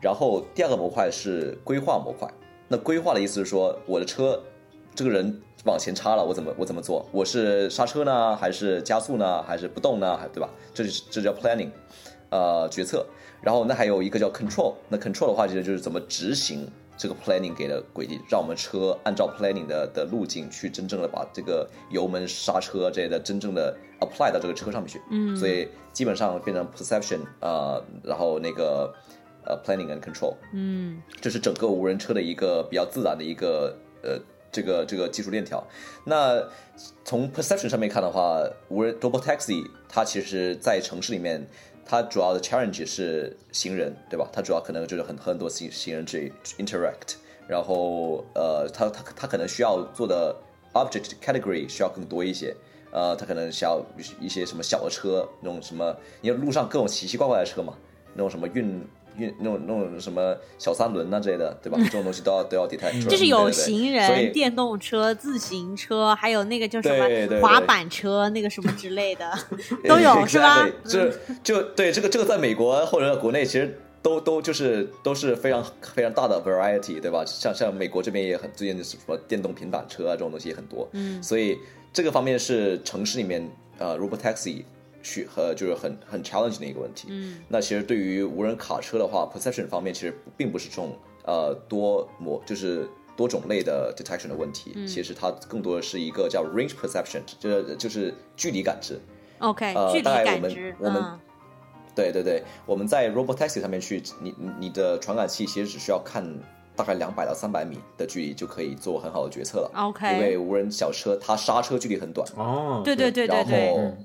[0.00, 2.28] 然后第二个模块是规划模块。
[2.68, 4.42] 那规划的意思是说，我的车
[4.94, 7.06] 这个人往前插了，我怎么我怎么做？
[7.12, 10.16] 我是刹车呢，还是加速呢，还是不动呢？
[10.16, 10.48] 还对吧？
[10.72, 11.68] 这就是这叫 planning，
[12.30, 13.06] 呃，决策。
[13.42, 25.00] 然后那还有一个叫 control，那 control 的话，其实就是怎么执行这个 planning 给的轨迹，让我们车按照 planning 的的路径去真正的把这个油门、刹车这些的真正的 apply 到这个车上面去。
[25.10, 28.94] 嗯所以基本上变成 perception，呃，然后那个
[29.44, 34.18] 呃 planning and control，嗯这是整个无人车的一个比较自然的一个呃
[34.52, 35.64] 这个这个技术链条。
[36.04, 36.42] 那
[37.04, 41.46] 从 perception 上面看的话，无人 double taxi 它其实在城市里面，
[41.86, 44.28] 它主要的 challenge 是行人，对吧？
[44.32, 47.16] 它主要可能就是很很多行行人去 interact，
[47.46, 50.34] 然后呃，它它它可能需要做的
[50.72, 52.54] object category 需要更多一些。
[52.90, 53.84] 呃，它可能需要
[54.20, 57.74] 一些什么小的车，那种什么，因为路上各种奇奇怪怪的车嘛，
[58.12, 61.78] 那种什么运运那种那种什么小三轮啊之类的，对吧？
[61.84, 63.06] 这种东西都要都要 detect。
[63.08, 69.30] 就是有行人、电动车、自行车，还有那个叫什么滑板车，那个什么之类的
[69.88, 77.24] 都有， 是吧这就对这个这个在美国或者国内其实都都就是都是非常非常大的 variety，对吧？
[77.26, 81.58] 像像美国这边也很最近是什么电动平板车啊这种东西也很多，嗯所以
[81.92, 83.48] 这个方面是城市里面
[83.78, 84.64] 呃 robotaxi
[85.04, 87.06] 去和就是很很 challenge 的一个问题。
[87.10, 87.38] 嗯。
[87.46, 94.84] 那其实对于无人卡车的话，perception 方面其实并不是这种呃多模就是多种类的 detection 的问题，嗯。
[94.84, 98.98] 其实它更多的是一个叫 range perception，就是就是距离感知。
[99.38, 101.20] ，OK，呃距离大概我们感知，我们嗯。
[101.94, 106.24] 对对对，我们在 robot taxi 上面去，你你你的传感器其实只需要看
[106.74, 109.70] 大概两百到三百米的距离就可以做很好的决策了。
[109.76, 113.28] OK 因为无人小车它刹车距离很短，哦，对对对。
[113.28, 114.04] 对然对，后嗯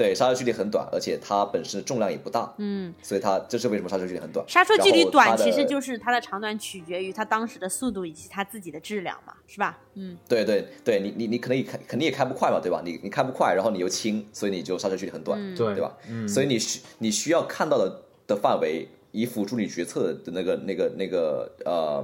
[0.00, 4.42] 对刹车距离很短，而且它本身重量也不大，嗯，所以它这是为什么刹车距离很短。
[4.48, 9.78] 刹车距离短，其实就是它的长短取决于它当时的速度以及它自己的质量嘛，是吧？
[9.96, 12.80] 嗯对对对，你你你可能也开肯定也开不快嘛，对吧？
[12.82, 15.94] 你你开不快，然后你又轻，所以你就刹车距离很短，嗯对对吧？
[16.08, 22.02] 嗯，所以你需你需要看到的的范围，以辅助你决策的那个那个那个呃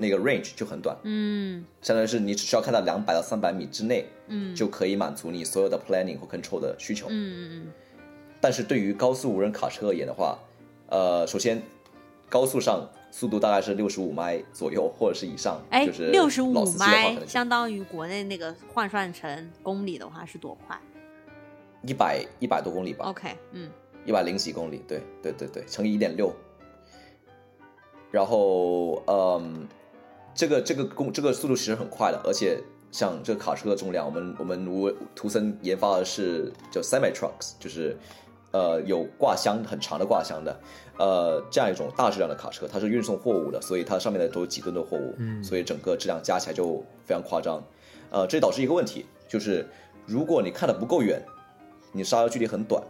[0.00, 7.06] 那个 range 就很短，嗯相当于是你只需要看到两百到三百米之内，嗯就可以满足你所有的 planning 和 control 的需求。
[7.08, 7.72] 嗯嗯嗯
[8.40, 10.38] 但是对于高速无人卡车而言的话，
[10.88, 11.62] 呃，首先
[12.30, 15.60] 高速上速度大概是六十五迈左右或者是以上。
[15.70, 20.80] 哎就，是六十五迈相当于国内那个换算成公里的话是多快
[21.82, 23.04] 一百一百多公里吧。
[23.10, 23.70] ？OK，嗯，
[24.06, 26.34] 一百零几公里，对对对对，乘以一点六。
[28.10, 29.68] 然后，嗯，
[30.34, 32.58] 这个这个工这个速度其实很快的，而且
[32.90, 37.96] 像这个卡车的重量，我们我们无图森研发的是叫 semi trucks，就是
[38.52, 40.60] 呃有挂箱很长的挂箱的，
[40.98, 47.62] 呃这样一种大质量的卡车，它是运送货物的，所以它上面的都有几吨的货物，嗯所以整个质量加起来就非常夸张。
[48.10, 49.64] 呃，这导致一个问题，就是
[50.04, 51.22] 如果你看的不够远，
[51.92, 52.82] 你刹车距离很短，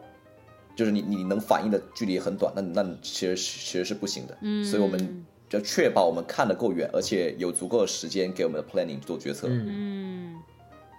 [0.74, 4.36] 就是你你能反应的距离很短，那那其实其实是不行的。
[4.40, 9.48] 嗯所以我们要确保我们看得够远，而且有足够的时间给我们的 planning 做决策。
[9.48, 10.42] 嗯嗯，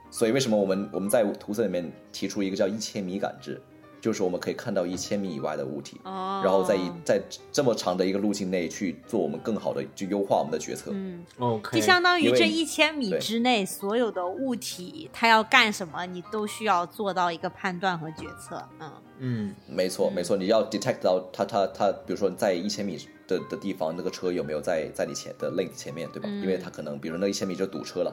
[0.10, 3.62] 所以为什么我们我们在图册里面提出一个叫一千米感知，
[4.02, 10.90] 就是我们可以看到一千米以外的物体，哦，然后在一在这么长的一个路径内去做我们更好的去优化我们的决策。
[10.92, 18.68] 嗯，OK，就相当于这一千米之内所有的物体，它要干什么，你都需要做到一个判断和决策。
[18.80, 18.92] 嗯。
[19.20, 19.56] 嗯。
[19.68, 26.28] 没错，没错，你要 detect 到它它它，比如说在一千米的的地方，那个车有没有在在你前的 lane 前面，对吧？
[26.28, 28.12] 因为它可能，比如那一千米就堵车了，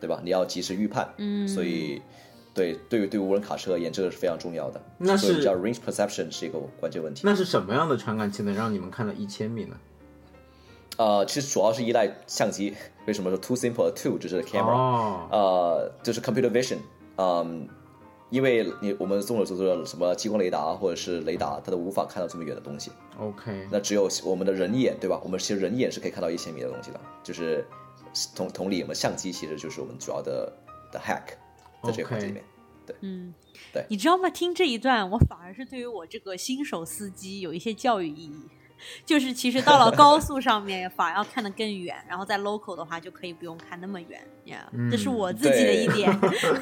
[0.00, 0.20] 对吧？
[0.24, 2.02] 你要及时预判，嗯，所以
[2.52, 4.80] 对对于对于无人卡车而言，这个是非常重要的。
[4.98, 7.22] 那是叫 range perception 是一个关键问题。
[7.24, 9.76] 那是什么样的传感器能让你们看到一千米呢？
[10.96, 12.74] 呃，其实主要是依赖相机。
[13.06, 16.76] 为什么说 too simple too 就是 camera？、哦，呃，就是 computer vision，
[17.16, 17.66] 嗯，
[18.28, 22.92] 因为你我们众所周知的什么激光雷达或者是雷达，它都无法看到这么远的东西。
[23.18, 25.18] OK，那只有我们的人眼，对吧？
[25.24, 27.64] 我们其实人眼是可以看到一千米的东西的，就是
[28.36, 30.52] 同同理，我们相机其实就是我们主要的
[30.92, 31.32] 的 hack
[31.82, 32.44] 在这个环节里面。
[32.86, 33.32] 对嗯，
[33.72, 34.28] 对你知道吗？
[34.30, 38.42] 听这一段，我反而是对于我这个新手司机有一些教育意义。
[39.04, 44.66] 就是其实到了高速上面，反而要看得更远，然后在 local 的话就可以不用看那么远呀。
[44.72, 46.10] 嗯这是我自己的一点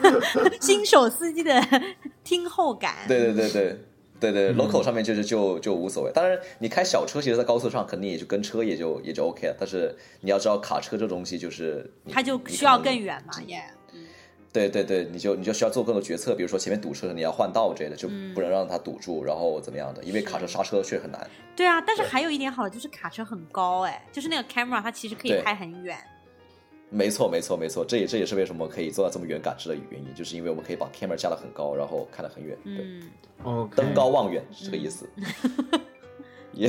[0.61, 1.65] 新手司机的
[2.25, 2.97] 听后感。
[3.07, 3.81] 对对对对
[4.19, 6.11] 对对、嗯 l o c a l 上面就是就就无所谓。
[6.13, 9.57] 当然，你开小车，其实，在高速上肯定也就跟车也就也就 OK 了。
[9.57, 13.63] 但是你要知道，卡车这东西就是它就需要更远嘛，耶、
[14.53, 20.03] 对对对，你就你就需要做更多决策，比如说前面堵车，你要换道之类的，就不能让它堵住，然后怎么样的？
[20.03, 21.29] 因为卡车刹车确实很难。
[21.55, 25.97] 对啊，但是还有一点好的就是卡车很高，哎，就是那个 camera 它其实可以对拍很远。
[26.91, 35.07] 没错，没错，没错，这也这也是为什么可以做到这么远感知的原因，就是因为我们可以把 camera 加得很高，然后看得很远，对，登高望远是这个意思。
[36.59, 36.69] 耶、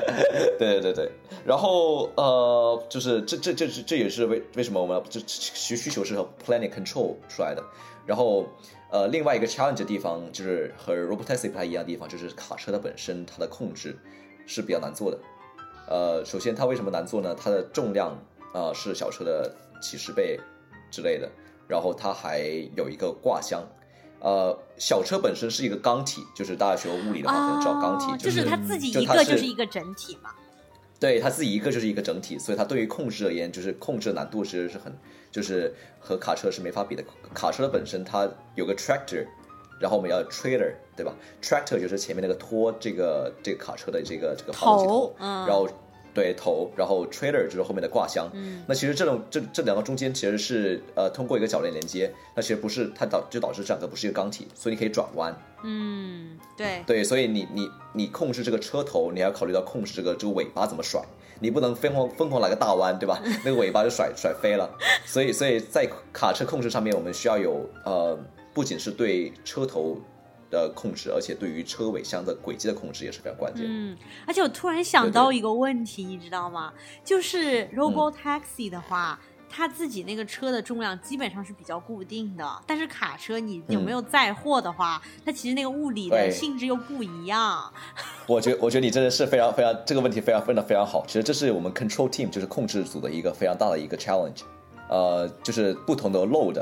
[0.58, 1.10] 对对对对，
[1.46, 7.64] 然后呃，就是这这这这这也是为为什么我们要这需需求是和 planning control 出来的。
[8.04, 8.46] 然后
[8.90, 13.96] 呃，另外一个 challenge 的地方就是和 robotaxi 不太一样的地方，就是卡车它本身它的控制
[14.46, 15.18] 是比较难做的。
[15.88, 17.34] 呃，首先它为什么难做呢？
[17.34, 18.14] 它的重量、
[18.52, 20.38] 呃是小车的几十倍
[20.90, 21.30] 之类的，
[21.66, 22.40] 然后它还
[22.76, 23.66] 有一个挂箱。
[24.24, 30.30] 呃，小车本身是一个钢体，就是大家学过物理的话可能知道钢体，哦就是是它自己一就是个就是一个整体嘛。
[30.98, 34.90] 对它自己一个就是一个整体，所以它对于控制而言，就是控制难度其实是很，
[35.30, 37.04] 就是和卡车是没法比的。
[37.34, 39.26] 卡车的本身它有个 tractor，
[39.78, 45.68] 然后我们要 trailer，对吧？tractor 就是前面那个拖这个这个卡车的这个这个发动机头，嗯然后
[46.14, 48.30] 对头，然后 trailer 就是后面的挂箱。
[48.32, 55.36] 嗯那其实这种这这两个中间其实是呃通过一个铰链连接，那其实不是它导就导致这两个不是一个钢体，所以你可以转弯。
[55.64, 61.02] 嗯，对，对，所以你你你控制这个车头，你还要考虑到控制这个这个尾巴怎么甩，
[61.40, 63.20] 你不能疯狂疯狂来个大弯，对吧？
[63.44, 64.70] 那个尾巴就甩甩飞了。
[65.04, 68.18] 所以所以在卡车控制上面，我们需要有呃，
[68.52, 69.98] 不仅是对车头
[70.62, 73.64] 的控制，而且对于车尾箱的轨迹的控制也是非常关键。
[73.68, 76.72] 嗯，而且我突然想到一个问题，你知道吗？
[77.04, 79.20] 就是 Robo Taxi 的话。
[79.56, 87.72] 它自己那个车的重量基本上是比较固定的，但是卡车你有没有载货的话，它其实那个物理的性质又不一样。
[88.26, 91.04] 我觉我觉得你真的是非常非常这个问题非常问的非常好。
[91.06, 94.40] 其实这是我们 control team 就是控制组的一个非常大的一个 challenge，
[94.90, 96.60] 呃，就是不同的 load，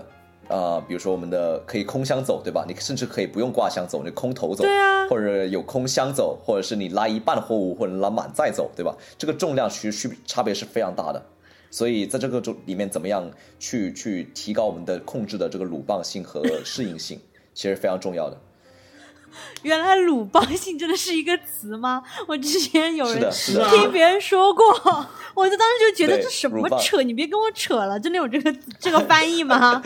[0.53, 2.65] 呃，比如说我们的可以空箱走，对吧？
[2.69, 8.95] 你甚至可以不用挂箱走，你空投走，对啊或者有空箱走，或者是你拉一半货物或者拉满载走，对吧？
[9.17, 11.23] 这个重量其实区差别是非常大的。
[11.71, 17.19] 所以在这个中里面，怎么样去去提高我们的控制的这个鲁棒性和适应性，
[17.55, 18.37] 其实非常重要的。
[19.63, 22.03] 原来鲁棒性真的是一个词吗？
[22.29, 23.31] 我之前有人。
[23.71, 24.65] 听别人说过，
[25.35, 29.81] 我就当时就觉得这什么扯，你别跟我扯了，真的有这个这个翻译吗？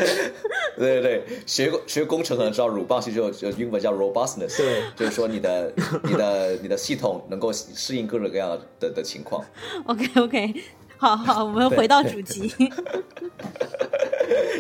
[0.77, 5.73] 对对对，学过学工程可能知道鲁棒性就就英文叫 robustness，对，就是说你的
[6.03, 9.45] 你的你的系统能够适应各种各样的的情况。
[9.87, 10.65] OK OK，
[10.97, 12.53] 好好，我们回到主题。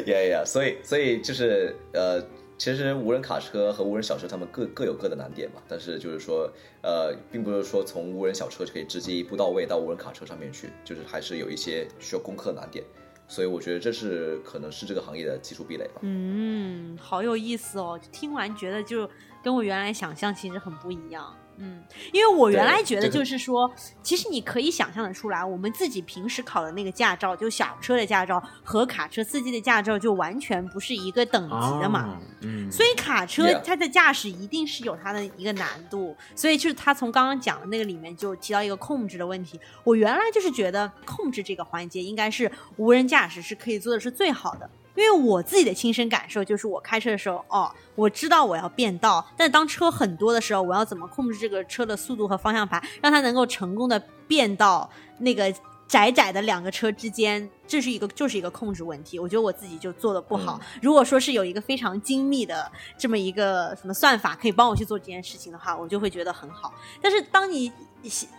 [0.07, 2.23] yeah yeah，所以所以就是呃，
[2.59, 6.51] 其实无人卡车和无人小车他们各各有各的难点嘛，但是就是说
[6.83, 12.85] 呃，并不是说从无人小车就可以直接一步到位到无人卡车上面去，就是还是有一些需要攻克难点。
[13.29, 16.01] 所以我觉得这是可能是这个行业的技术壁垒吧。
[16.03, 18.01] 嗯，好有意思哦！
[18.13, 19.11] 听完觉得就
[19.43, 21.37] 跟我原来想象其实很不一样。
[21.59, 21.83] 嗯，
[22.13, 23.71] 因为我原来觉得就是说，
[24.03, 32.01] 其实你可以想象的出来，我们自己平时考的那个驾照，就小车的驾照和卡车司机的驾照就完全不是一个等级的嘛。
[32.01, 39.59] 啊嗯，所以卡车它的驾驶一定是有它的一个难度，所以就是他从刚刚讲的那个里面就提到一个控制的问题。
[39.85, 55.55] 我原来就是觉得控制这个环节应该是无人驾驶是可以做的是最好的，因为我自己的亲身感受就是我开车的时候，哦，我知道我要变道，但当车很多的时候，我要怎么控制这个车的速度和方向盘，让它能够成功的变到那个
[55.87, 59.19] 窄窄的两个车之间，这是一个就是一个控制问题。
[59.19, 60.61] 我觉得我自己就做的不好。
[60.83, 66.75] 如果说是有一个非常精密的这么一个什么算法可以帮我去做这件事情的话，我就会觉得很好。
[67.01, 67.71] 但是当你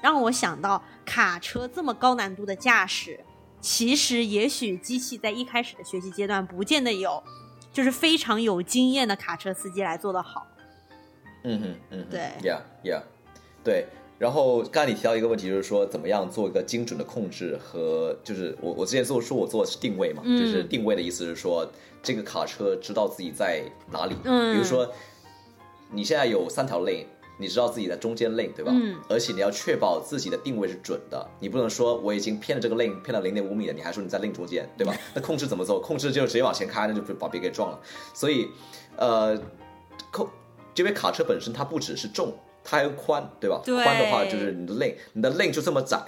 [0.01, 3.19] 让我想到卡车这么高难度的驾驶，
[3.69, 7.21] 其实也许机器在一开始的学习阶段不见得有，
[7.73, 10.47] 就是非常有经验的卡车司机来做的好。
[11.43, 13.01] 嗯哼，嗯哼，对，Yeah Yeah，
[13.65, 13.87] 对。
[14.17, 21.69] 然后刚才你提到一个问题，就是说怎么样做一个精准的控制和，就是我我之前做说我做的是定位嘛，嗯就是定位的意思是说
[22.01, 23.61] 这个卡车知道自己在
[23.91, 24.89] 哪里，嗯比如说
[25.91, 27.03] 你现在有三条 lane。
[27.37, 28.71] 你知道自己在中间 lane 对吧？
[28.73, 34.93] 嗯而且你要确保自己的定位是准的，你不能说我已经偏了这个 lane 偏了零点五米了，你还说你在 lane 中间，对吧？
[35.13, 35.79] 那控制怎么做？
[35.79, 37.79] 控制就直接往前开，那就把别人给撞了。
[38.13, 38.49] 所以，
[38.95, 39.39] 呃，
[40.11, 40.27] 控
[40.73, 42.33] 这边卡车本身它不只是重，
[42.63, 43.61] 它还有宽，对吧？
[43.63, 45.99] 对宽的话就是你的 lane，你的 lane 就这么窄，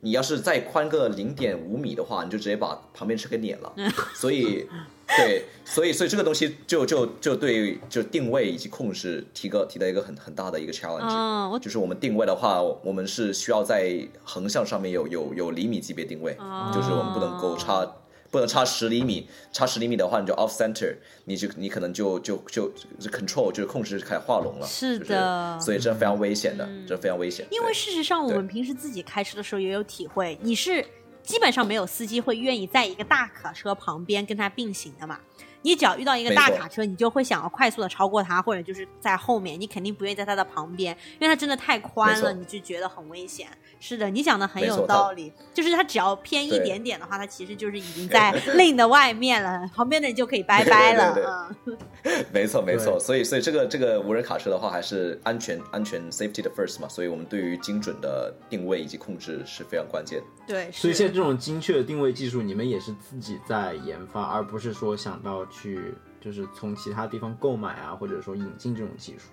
[0.00, 3.72] 你要是再宽个零点五米的话，你就直接把旁边车给碾了。
[4.14, 4.66] 所以，
[5.16, 11.08] 对，所以所以这个东西就就就对就定位以及控制提个提到一个很很大的一个 challenge。
[11.08, 17.86] 嗯，就是我们定位的话，我们是需要在横向上面有有有厘米级别定位，哦就是我们不能够差
[18.32, 27.46] 不能差十厘米，差十厘米的话你就 off center，你就你可能就就就就 control 就是控制开始画龙了，是就是的所以这非常危险的，这非常危险。
[27.52, 30.84] 因为事实上，我们平时自己开车的时候也有体会，你是
[31.26, 35.18] 基本上没有司机会愿意在一个大卡车旁边跟他并行的嘛。
[35.62, 43.48] 你只要遇到一个大卡车，你就会想要快速的超过它，或者就是在后面，你肯定不愿意在它的旁边，因为它真的太宽了，你就觉得很危险。
[43.78, 51.14] 是的，你讲的很有没错它道理，就是它只要偏一点点的话，它其实就是已经在 lane 的外面了，旁边的人就可以拜拜了。
[51.14, 60.20] 对对嗯，没错，没错，所以所以这个这个无人卡车的话，还是安全安全 safety 的 first 嘛，所以我们对于精准的定位以及控制是非常关键。
[60.20, 60.24] 的。
[60.46, 69.30] 对，所以是现在这种精确的定位技术，你们也是自己在研发，而不是说想到去就是从其他地方购买啊，或者说引进这种技术。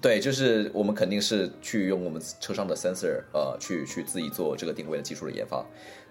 [0.00, 5.64] 对，就是我们肯定是去用我们车上的 sensor，呃，去去自己做这个定位的技术的研发，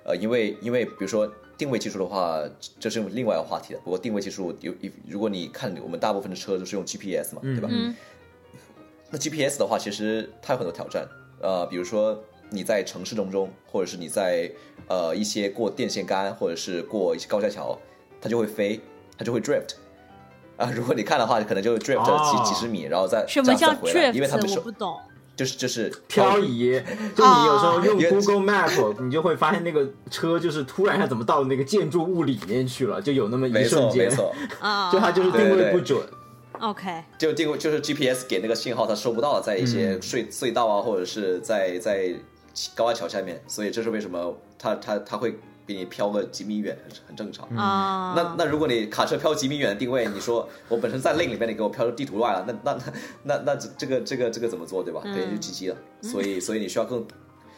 [0.03, 2.41] 呃，因为因为比如说定位技术的话，
[2.79, 3.79] 这是另外一个话题了。
[3.83, 4.73] 不过定位技术有，
[5.07, 7.69] 如果你看我们大部分的车都是用 GPS 嘛，对吧？
[7.71, 7.95] 嗯
[9.11, 11.07] 那 GPS 的话，其实它有很多挑战，
[11.39, 12.19] 呃，比如说
[12.49, 14.51] 你在城市当中，或者是你在
[14.87, 17.79] 呃一些过电线杆，或者是过一些高架桥，
[18.23, 18.79] 它就会飞，
[19.17, 19.73] 它就会 drift。
[20.55, 24.41] 啊， 如果你看的话，可能就 drift 几、哦几十米，然后再什么叫这样子回来，因为它 drift？
[24.41, 24.97] 们是我不懂。
[25.35, 26.79] 就是就是漂移，
[27.15, 35.99] 就你有时候用 Google Map，你就会发现那个车就是突然一下怎么到那个建筑物里面去了，就有那么一瞬间，错没错，啊， 就它就是定位不准。
[36.59, 40.01] OK，就定位就是 GPS 给那个信号它收不到，在一些嗯。
[40.01, 42.13] 隧隧道啊，或者是在在
[42.75, 47.47] 高架桥下面，所以这是为什么它它它会比你飘个几米远，很正常。
[47.57, 52.93] 啊，那那如果你卡车飘几米远的定位，你说 我本身在 lane 里面，你给我飘出地图外了，那 那那
[53.23, 55.01] 那那这这个这个这个怎么做对吧？
[55.05, 55.77] 嗯等于就 GG 了。
[56.01, 57.05] 所以所以你需要更，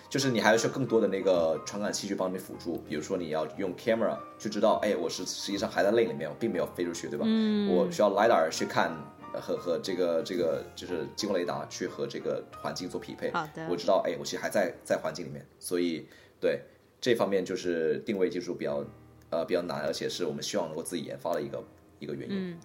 [0.10, 7.26] 就是你还需要更多的那个传感器去帮你辅助，比如说你要用 camera 去知道，哎，我是实际上还在 lane 里面，我并没有飞出去，对吧？
[7.28, 8.92] 嗯我需要 lidar 去看。
[9.34, 16.08] 呃和和这个这个就是激光雷达去和这个环境做匹配，好的我知道，哎，我其实还在在环境里面，所以
[16.40, 16.62] 对
[17.06, 18.84] 这方面就是定位技术比较
[19.30, 21.64] 呃比较难，而且是我们希望能够自己研发的一个
[22.00, 22.36] 一个原因。
[22.36, 22.60] 嗯，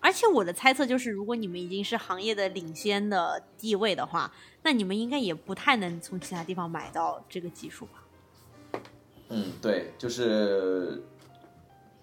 [0.00, 4.32] 而且我的猜测就是，如果你们已经是行业的领先的地位的话，
[4.64, 8.82] 那你们应该也不太能从其他地方买到这个技术吧？
[9.28, 11.00] 嗯，对，就是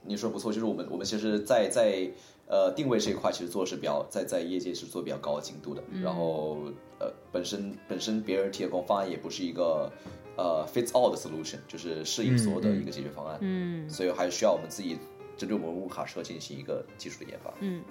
[0.03, 2.09] 你说不错，就是我们我们其实在，在
[2.47, 5.84] 呃定位这一块，其实做的是比较在在业界是做比较高精度的。
[6.01, 6.71] 然后
[7.01, 9.91] 呃，本身本身别人提供方案也不是一个
[10.38, 13.38] 呃 fits all 的 solution，就是适应所有的一个解决方案。
[13.41, 14.97] 嗯所以还是需要我们自己
[15.38, 17.53] 针对我们无卡车进行一个技术的研发。
[17.59, 17.83] 嗯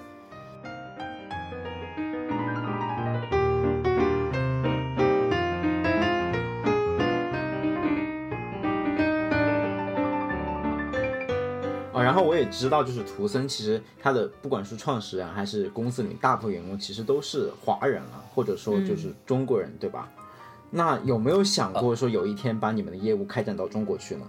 [11.92, 20.10] 啊，然后我也知道，就是图森其实他的不管是创始人还是公司里大部分员工，其实都是华人啊，或者说就是中国人，对吧？
[20.76, 24.28] 那有没有想过说有一天把你们的业务开展到中国去呢？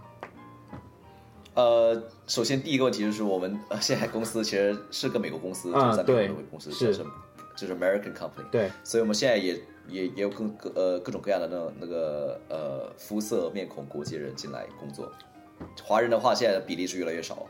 [1.55, 7.05] 呃，首先第一个问题就是我们呃现在公司其实是个美国公司，啊就是在美国的公司，是就是
[7.55, 8.47] 就是 American company。
[8.51, 15.11] 对，所以我们现在也也也有各各呃各种各样的那种那个呃肤色面孔国际人进来工作，
[15.83, 17.47] 华人的话现在的比例是越来越少。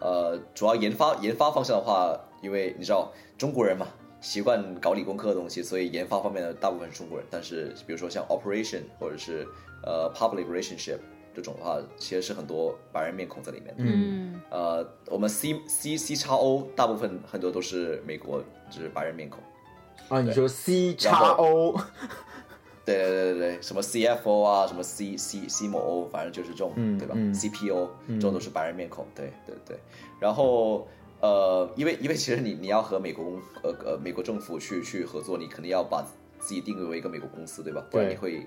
[0.00, 3.86] 呃，主要研发研发方向的话，因为你知道中国人嘛，
[4.20, 7.26] 习惯搞理工科的东西，所以研发方面的大部分是中国人。
[7.30, 9.46] 但是比如说像 operation 或者是
[9.82, 10.98] 呃 public relationship
[11.34, 13.82] 这种的话，其实是很多白人面孔在里面的。
[13.84, 19.40] 嗯呃，我们 C C C 叉 O 大部分很多都是美国就是白人面孔。
[20.08, 21.72] 啊，你说 C 然叉 O，
[22.84, 29.78] 对对对对对，什么 CFO 啊，什么 C C C 某 O，反正就是这种，对吧、嗯嗯 c p o 这种都是白人面孔，对对对。
[30.18, 30.88] 然后
[31.20, 36.02] 呃，因为因为其实你你要和美国公呃呃美国政府去去合作，你肯定要把
[36.38, 37.84] 自己定位为一个美国公司，对吧？
[37.90, 38.46] 不然你会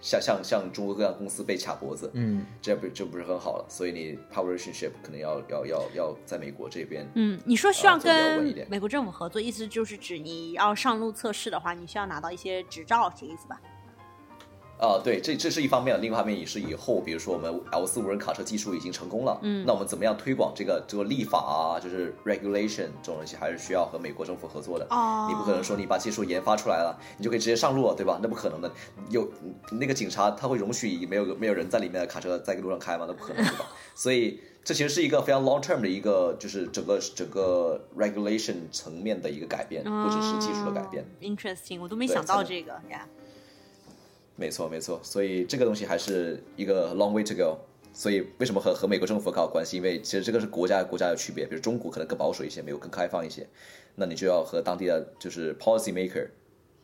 [0.00, 3.66] 像像像中国各样公司被卡脖子，嗯，这不这不是很好了。
[3.68, 13.60] 所以你 power relationship 可能要要要要在美国这边，嗯，你说需要跟美国政府合作，意思就是指你要上路测试的话，你需要拿到一些执照，这个意思吧？
[14.78, 24.86] 啊，对，这这是一方面，另一方面也是以后，比如说我们 L 四无人卡车技术已经成功了，嗯那我们怎么样推广这个这个立法啊，就是 regulation 这种东西，还是需要和美国政府合作的。
[24.90, 28.20] 哦你不可能说你把技术研发出来了，你就可以直接上路了，对吧？
[28.22, 28.70] 那不可能的。
[29.08, 29.26] 有
[29.70, 33.06] 那个警察他会容许没有没有人在里面的卡车在路上开吗？
[33.08, 33.66] 那不可能，对吧？
[33.94, 41.02] 所以这其实是一个非常 long term 的一个，就是整个整个 regulation 层面的一个改变，不只是技术的改变。
[41.02, 43.08] 哦 Interesting，我都没想到这个呀。
[44.36, 47.58] 没错，没错，所以这个东西还是一个 long way to go。
[47.92, 49.78] 所以为什么和和美国政府搞关系？
[49.78, 53.48] 因为其实这个是国家国家的区别，比如中国可能更保守一些，美国更开放一些，
[53.94, 56.28] 那你就要和当地的就是 policy maker，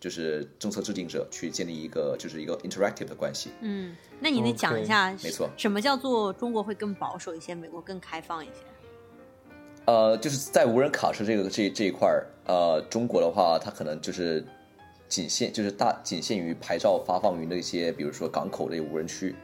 [0.01, 3.51] 就是政策制定者去建立一个就是一个 interactive 的关系。
[3.61, 8.65] 嗯，那你得讲一下，没错什么叫做中国会更保守一些，美国更开放一些？
[9.85, 14.43] 呃，就是在无人卡车这个这这一块儿，呃，中国的话，它可能就是
[15.13, 19.35] 仅限就是大仅限于牌照发放于那些，比如说港口这些无人区，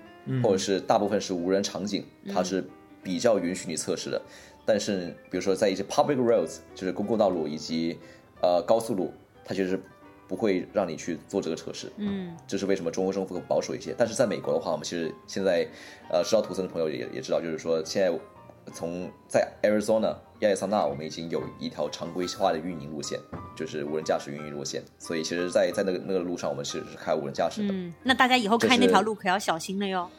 [0.43, 2.03] 或者是大部分是无人场景，
[2.33, 2.65] 它是
[3.03, 4.19] 比较允许你测试的。
[4.65, 7.99] 但是，比如说在一些 public roads，就是公共道路以及
[8.41, 9.13] 呃高速路，
[9.45, 9.83] 它其实是
[10.27, 11.93] 不会让你去做这个测试。
[11.99, 13.95] 嗯这是为什么中国政府更保守一些。
[13.99, 15.69] 但是在美国的话，我们其实现在
[16.11, 18.19] 呃知道图森的朋友也也知道，就是说现在
[18.73, 23.19] 从在 Arizona 亚利桑那，我们已经有一条常规化的运营路线，
[23.57, 24.83] 就是无人驾驶运营路线。
[24.99, 27.75] 所以其实在，在那个那个路上，我们是是开无人驾驶的。
[27.75, 30.09] 嗯，那大家以后开那条路可要小心了哟。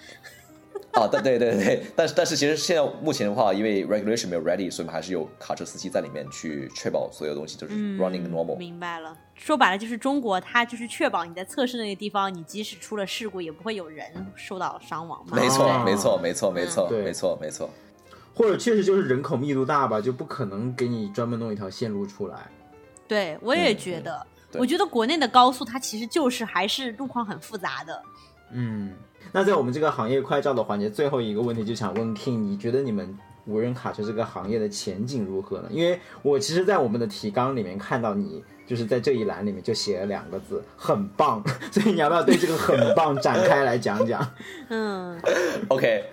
[0.94, 8.56] 啊，对对对对，但是但是其实现在目前的话，因为 regulation 没有 ready，所以我们还是有卡车司机在里面去确保所有东西都是 running normal。
[8.56, 15.38] 嗯明白了，说白了就是中国，它就是确保你在测试那个地方，你即使出了事故，也不会有人受到伤亡嘛。
[15.38, 17.70] 没错啊，没错，没错，没错，对没错，没错。
[18.40, 22.50] 或者确实就是人口密度大吧，就不可能给你专门弄一条线路出来。
[23.06, 24.26] 对，我也嗯觉得。
[24.50, 28.02] 对我觉得国内的高速它其实就是还是路况很复杂的。
[28.54, 28.94] 嗯，
[29.34, 33.14] 那在我们这个行业快照的环节，最后一个问题就想问 King，你觉得你们
[33.46, 35.68] 无人卡车这个行业的前景如何呢？
[35.70, 41.44] 因为我其实，在我们的提纲里面看到你就是在这一栏里面就写了两个字“很棒”，
[41.74, 44.36] 所以你要不要对这个“很棒”展开来讲讲？
[44.70, 45.20] 嗯
[45.70, 46.04] OK，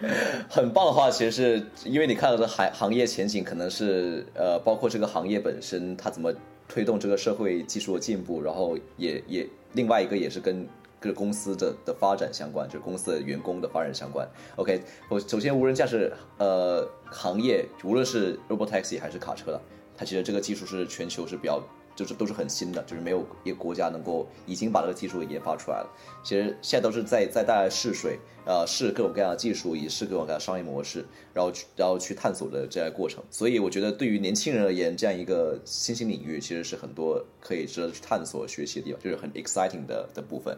[0.48, 6.32] 很棒的话，其实是因为你看到的行行业前景，可能是呃，包括这个行业本身它怎么
[6.66, 10.66] 推动这个社会技术的进步，然后也也另外一个也是跟
[10.98, 14.26] 跟公司的的发展相关，就是公司的员工的发展相关。
[14.56, 19.60] OK，我首先无人驾驶呃行业，无论是 robotaxi 还是卡车的，
[19.94, 21.62] 它其实这个技术是全球是比较。
[21.96, 25.90] 就是都是很新的，就是没有一个国家能够已经把这个技术给研发出来了。
[26.22, 33.24] 其实现在都是在在大家试水，呃，试各种各样的技术，也试各种各样的商业模式，然后去然后去探索的这样一个过程。
[33.30, 40.56] 所以我觉得对于年轻人而言，这样一个新兴领域，其实是很多可以值得去探索学习的地方，就是很 exciting 的的部分。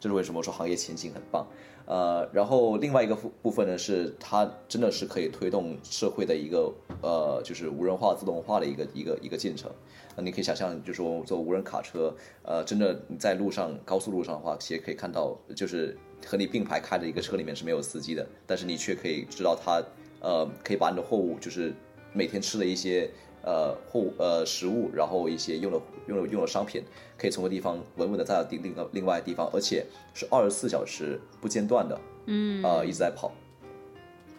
[0.00, 1.46] 这是为什么说行业前景很棒。
[1.84, 6.72] 呃，然后另外一个部部分呢，是它真的是可以推动社会的一个
[7.02, 9.70] 呃，就是无人化、自动化的一个一个一个进程。
[10.18, 12.12] 那你可以想象，就是说做无人卡车，
[12.42, 15.96] 呃，真的你在路上高速路上的话，其实可以看到，就是
[16.26, 19.80] 和你并排开着一个车里面是没有司机的，但是你却可以知道他，
[20.20, 21.72] 呃，可以把你的货物，就是
[22.12, 23.08] 每天吃的一些
[23.44, 26.82] 呃货物呃食物，然后一些用的用的用的商品，
[27.16, 33.30] 可以从个地方稳稳的载到另另个另外地方，而且是二十四小时不间断的，嗯呃，一直在跑。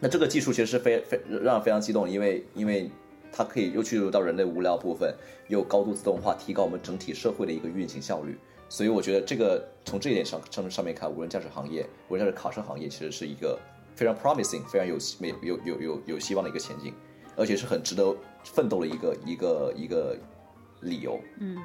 [0.01, 2.89] 那这个技术其实是非非让人非常激动，因为因为
[3.31, 5.13] 它可以又去入到人类无聊部分，
[5.47, 8.37] 又高度自动化，提高我们整体社会的一个运行效率。
[8.67, 13.57] 所以我觉得这个从这一点上上上面看，无人驾驶行业、无人驾驶卡车行业其实是一个
[13.95, 16.93] 非常 promising、非常有希有有有有希望的一个前景，
[17.35, 20.15] 而且是很值得奋斗的一个一个一个
[20.81, 21.19] 理由。
[21.39, 21.57] 嗯，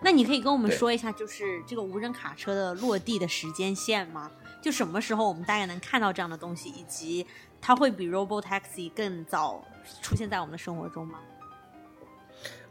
[0.00, 4.30] 那你可以跟我们说一下，就是这个无人卡车的落地的时间线吗？
[4.62, 7.26] 就什么时候我们大概能看到这样的东西，以及
[7.60, 9.62] 它会比 Robo Taxi 更早
[10.02, 11.18] 出现在我们的生活中吗？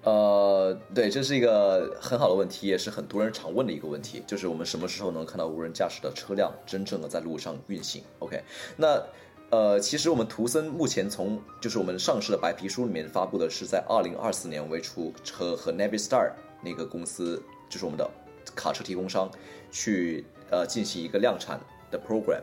[0.03, 8.43] 呃，对，这是一个很好的问题，也是很多人常问的一个问题，就是我们什么时候能看到无人驾驶的车辆真正的在路上运行？OK，
[8.75, 9.01] 那
[9.49, 18.09] 呃，其实我们图森目前从就是我们上市的白皮书里面发布的是在二零二四年为出和和 Navistar 那个公司，就是我们的
[18.53, 19.31] 卡车提供商
[19.71, 21.57] 去呃进行一个量产
[21.89, 22.41] 的 program。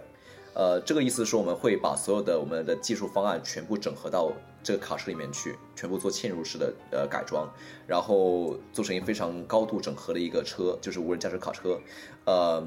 [0.54, 4.32] 呃，这个意思是我们会把所有的我们的技术方案全部整合到
[4.62, 7.48] 这个卡车里面去，全部做嵌入式的呃改装，
[7.86, 11.78] 然后做成一个非常高度整合的一个车，就是无人驾驶卡车。
[12.24, 12.66] 呃，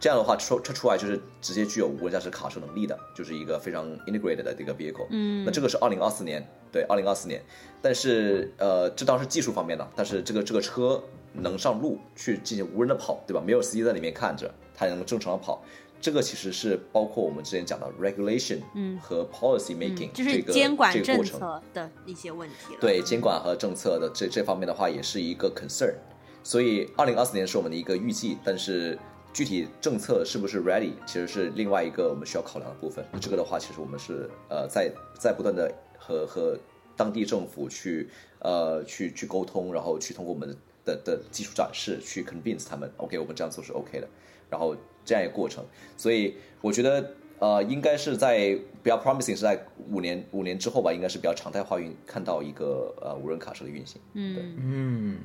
[0.00, 5.06] 这样的话出车出来就是直接具有无人驾驶卡车能力的，就是一个非常 integrated 的这个 vehicle。
[5.10, 7.42] 嗯那这个是二零二四年，对，二零二四年。
[7.82, 11.02] 但是呃，这当然是技术方面的，但是这个这个车
[11.32, 13.42] 能上路去进行无人的跑，对吧？
[13.44, 15.62] 没有司机在里面看着，它也能正常的跑。
[16.00, 21.24] 这个其实是包括我们之前讲的 regulation，嗯和 policy making，、嗯，就是这个监管政。
[21.24, 22.80] 策的一些问题了。
[22.80, 25.94] 对监管和政策的这这方面的话，也是一个 concern。
[26.42, 28.98] 所以，二零二四年是我们的一个预计，但是
[29.32, 33.04] 具体政策是不是 ready，其实是另外一个我们需要考量的部分。
[33.20, 36.56] 这个的话，其实我们是呃在在不断的和和
[36.96, 44.08] 当地政府去呃去去沟通，然后去通过我们的的技术展示去 convince 他们，OK，我们这样做是 OK 的，
[44.48, 44.74] 然后
[45.08, 45.64] 这样一个过程。
[45.96, 49.58] 所以我觉得呃，应该是在比较 promising 是在
[49.90, 54.00] 五年五年之后吧，应该是比较常态化运看到一个呃无人卡车的运行。
[54.12, 55.18] 嗯，嗯。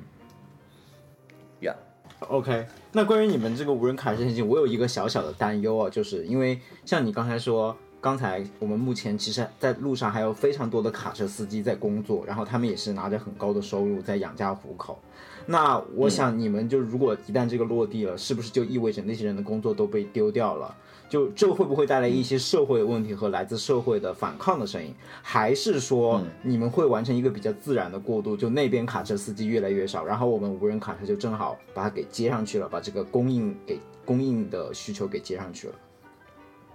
[1.61, 14.99] Yeah，OK，那关于你们这个无人卡车事情，我有一个小小的担忧啊，就是因为像你刚才说，刚才我们目前其实在路上还有非常多的卡车司机在工作，然后他们也是拿着很高的收入在养家糊口。
[15.45, 20.75] 那我想你们就如果一旦这个落地了，是不是就意味着那些人的工作都被丢掉了？
[21.09, 24.91] 就这会不会带来一些社会问题和来自社会的反抗的声音？
[25.21, 28.35] 还是说你们会完成一个比较自然的过渡？
[28.35, 35.73] 就那边卡车司机越来越少，然后我们无人卡车就正好把它给接上去了，把这个供应给供应的需求给接上去了。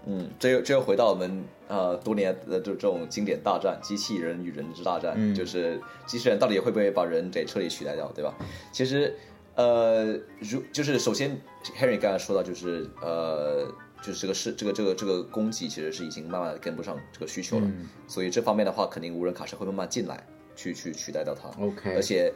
[0.07, 8.35] 嗯，这又这又回到我们呃多年的这这种经典大战——机器人与人之大战，嗯就是机器人到底会不会把人给彻底取代掉，对吧？
[8.73, 9.15] 其实，
[9.55, 11.39] 呃，如就是首先
[11.79, 13.67] ，Henry 刚才说到，就是呃，
[14.01, 20.25] 就是这个是这个这个这个供给其实是已经慢慢地跟不上这个需求了，嗯所以这方面的话，肯定无人卡车会慢慢进来，
[20.57, 21.49] 去去取代掉它。
[21.63, 22.33] OK 而且，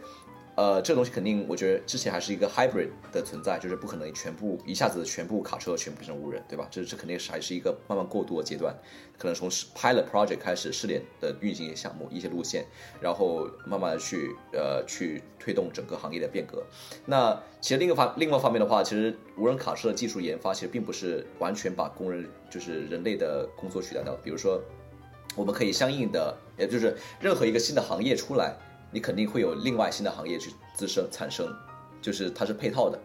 [0.55, 6.69] 呃，这个东西肯定，我觉得之前还是一个 hybrid 的存在，就是不可能全部一下子全部卡车全部变成无人，对吧？
[6.71, 8.75] 这这肯定是还是一个慢慢过渡的阶段，
[9.17, 12.67] 可能从 pilot project 开始试点的运行一些项目、一些路线，
[13.01, 16.63] 然后慢慢的去呃去推动整个行业的变革。
[17.07, 24.63] 那其实另一个方另外方面的话，其实无人卡车的技术研发其实并不是完全把工人就是人类的工作取代掉，比如说。
[25.35, 28.55] 我们可以相应的，也就是任何一个新的行业出来，
[28.93, 31.53] 你肯定会有另外新的行业去滋生产生，
[32.01, 32.99] 就是它是配套的。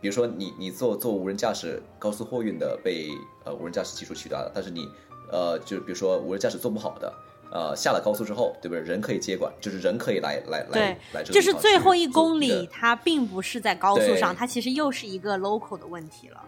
[0.00, 3.08] 比如说你你做做无人驾驶高速货运的被
[3.44, 4.88] 呃无人驾驶技术取代了，但是你
[5.30, 7.12] 呃就比如说无人驾驶做不好的，
[7.52, 8.80] 呃下了高速之后，对不对？
[8.80, 16.44] 人可以接管，就是人可以来来来来这个就是最后一公里，它并不是在高速上，它其实又是一个 local 的问题了。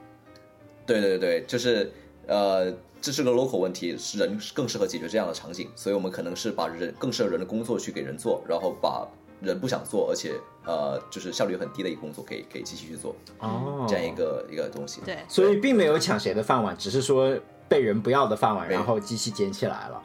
[0.84, 1.92] 对对对对，就是
[2.26, 9.06] 呃，这是个 local 问题，是人更适合解决这样的场景，所以我们可能是把人更适合人的工作去给人做，然后把
[9.40, 10.32] 人不想做，而且
[10.64, 15.00] 呃，就是效率很低的一个工作给给机器去做，哦这样一个一个东西。
[15.04, 17.36] 对，所以并没有抢谁的饭碗，只是说
[17.68, 20.02] 被人不要的饭碗，然后机器捡起来了。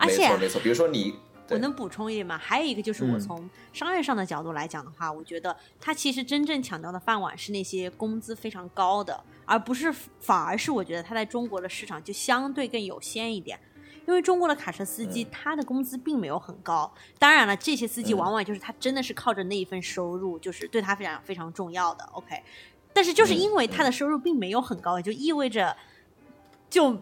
[0.00, 1.14] 而且没错没错，比如说你
[1.50, 2.38] 我能补充一点吗？
[2.38, 13.58] 还有一个就是我从商业上的角度来讲的话，我觉得他其实真正抢到的饭碗是那些工资非常高的，而不是反而是我觉得他在中国的市场就相对更有限一点。
[14.06, 22.04] 因为中国的卡车司机他的工资并没有很高，当然了，这些司机往往就是他真的是靠着那一份收入，就是对他非常非常重要的。
[22.12, 22.42] OK，
[22.92, 25.76] 但是就是因为他的收入并没有很高，也就意味着
[26.68, 26.96] 就。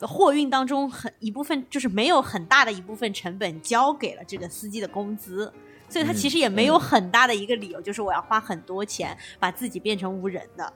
[0.00, 5.52] 货运当中很一部分就是没有很大的一部分成本交给了这个司机的工资，
[5.88, 10.72] 所以他其实也没有很大的一个理由，就是我要花很多钱把自己变成无人的。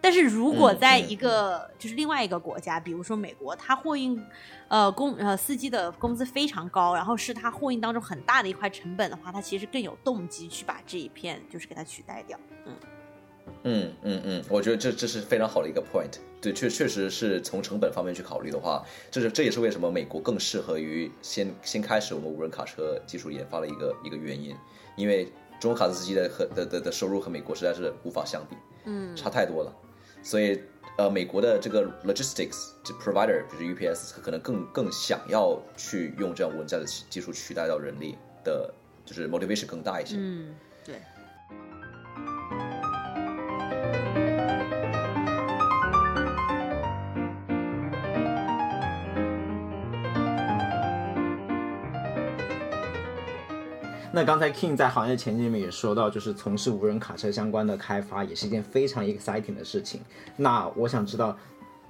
[0.00, 4.22] 但是如果在一个就是另外一个国家，比如说美国，他货运
[4.68, 12.38] 呃工呃司机的工资非常高，然后是他货运当中很大的一块成本的话，他其实更有动机去把这一片就是给它取代掉。
[12.66, 12.74] 嗯。
[13.64, 24.54] 嗯嗯嗯，我觉得这这是非常好的一个 point，对，确确实是从成本方面去考虑的话，这是这也是为什么美国更适合于先先开始我们无人卡车技术研发的一个一个原因，
[24.96, 25.24] 因为
[25.60, 29.72] 中国卡车司机的和的的的收入和美国实在是无法相比，嗯，差太多了，
[30.22, 30.60] 所以
[30.98, 32.70] 呃，美国的这个 logistics
[33.02, 38.72] provider 就是 UPS 可能更更想要去用这样无人驾驶技术取代到人力的，
[39.04, 40.54] 就是 motivation 更大一些，嗯，
[54.16, 60.00] 那刚才 King 在行业前景里面也说到，就是从事无人卡车相关的开发也是一件非常 exciting 的事情。
[60.38, 61.36] 那我想知道，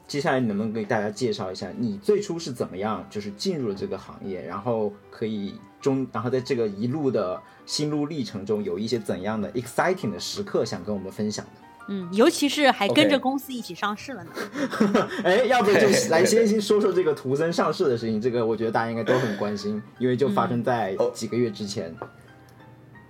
[0.08, 11.65] 接下来你能不能给大家介绍一下，你最初是怎么样就是进入了这个行业，然后可以中，然后在这个一路的心路历程中，有一些怎样的 exciting 的时刻想跟我们分享的？
[11.88, 14.30] 嗯，尤其是还跟着公司一起上市了呢。
[15.24, 21.94] 哎，要不就来先先说说这个图森上市的事情，这个我觉得大家应该都很关心，因为就发生在几个月之前。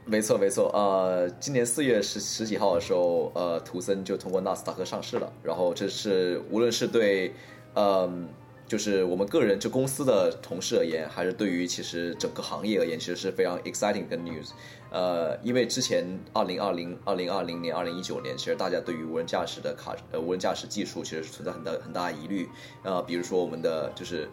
[0.08, 5.32] 没错，没错，呃，今年四月十十几号的时候，呃，图森就通过纳斯达克上市了。
[5.42, 7.34] 然后这是无论是对，
[7.74, 8.28] 嗯，
[8.66, 14.50] 就是我们个人就公司的同事而言，还是对于其实整个行业而言，其实是非常 exciting 的 news。
[14.90, 22.48] 呃，因为之前二零二零、二零二零年、二零一九年，其实大家对于无人驾驶的卡呃无人驾驶技术其实存在很大很大疑虑。
[22.82, 24.28] 呃，比如说我们的就是。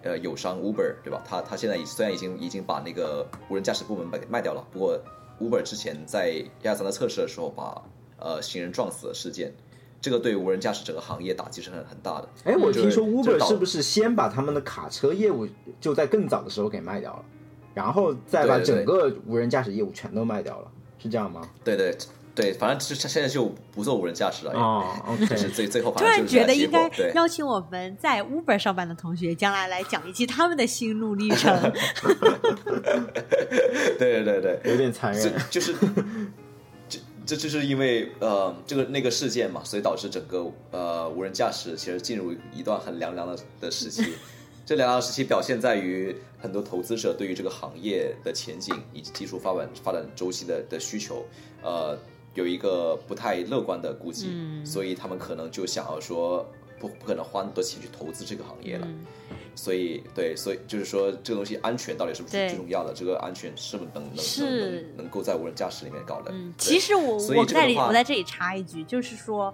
[0.00, 1.20] 呃，友商 Uber 对吧？
[1.26, 4.96] 他他现在虽然已经已经把那个无人驾驶部门给卖掉了，不过
[5.40, 7.82] Uber 之前在亚桑的测试的时候把
[8.16, 9.52] 呃行人撞死的事件，
[10.00, 12.28] 这个对无人驾驶整个行业打击是很很大的。
[12.44, 15.46] 哎，我听说 Uber 是不是先把他们的卡车业务
[15.80, 17.24] 就在更早的时候给卖掉了，
[17.74, 21.42] 然后再把整个无人驾驶业务全都卖掉了，是这样吗？
[21.64, 21.96] 对对。
[22.34, 24.52] 对，反正是现在就不做无人驾驶了。
[24.52, 25.92] 哦， OK，是最最后。
[25.96, 31.52] 突然觉得应该邀请我们在 Uber 上班的同学，将来来讲一期他们的心路历程。
[33.98, 35.34] 对对对，有点残忍。
[35.50, 35.74] 就是，
[37.28, 44.14] 这这就是因为呃，这个那个事件嘛，所以导致整个呃无人驾驶其实进入一段很凉凉的的时期。
[44.64, 51.22] 这凉凉时期表现在于很多投资者对于这个行业的前景以及技术发展发展周期的的需求，
[51.62, 51.98] 呃。
[52.34, 54.30] 有一个不太乐观的估计，
[54.64, 56.46] 所以他们可能就想要说
[56.78, 58.86] 不不可能花那么多钱去投资这个行业了。
[59.58, 62.94] 所以对，所以就是说这个东西安全到底是不是最重要的？
[62.94, 66.30] 这个安全是不是能能能能能够在无人驾驶里面搞的？
[66.32, 69.52] 嗯其实我我在里我在这里插一句，就是说。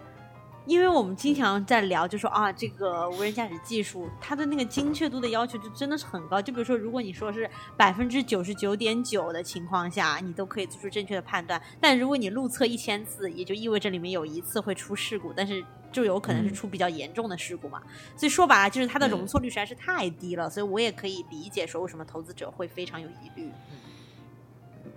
[0.66, 6.40] 因为我们经常在聊，就说啊，这个无人驾驶技术，它的那个精确度的要求就真的是很高。
[6.40, 7.46] 就比如说，如果你说是
[7.76, 11.60] 百分之九十九点九的情况下，你都可以做出正确的判断。
[11.82, 15.62] 但如果你路测一千次，也就意味着里面有一次会出事故，但是
[15.94, 17.80] 就有可能是出比较严重的事故嘛。
[18.14, 20.50] 所以说白了，就是它的容错率实在是太低了。
[20.50, 23.50] 所以我也可以理解说，为什么投资者会非常有疑虑。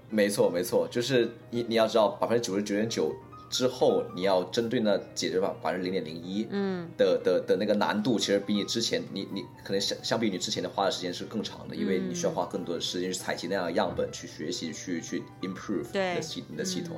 [0.09, 3.15] 没错，没错，就是你你要知道，百分之九十九点九。
[3.49, 16.97] 之后你要针对那解决吧，百分之零点零一，嗯，的的的那个难度，其实比你之前，你你可能相相比你之前的花的时间是更长的，因为你需要花更多的时间去采集那样的样本，去学习，去去 improve 你的系你的系统，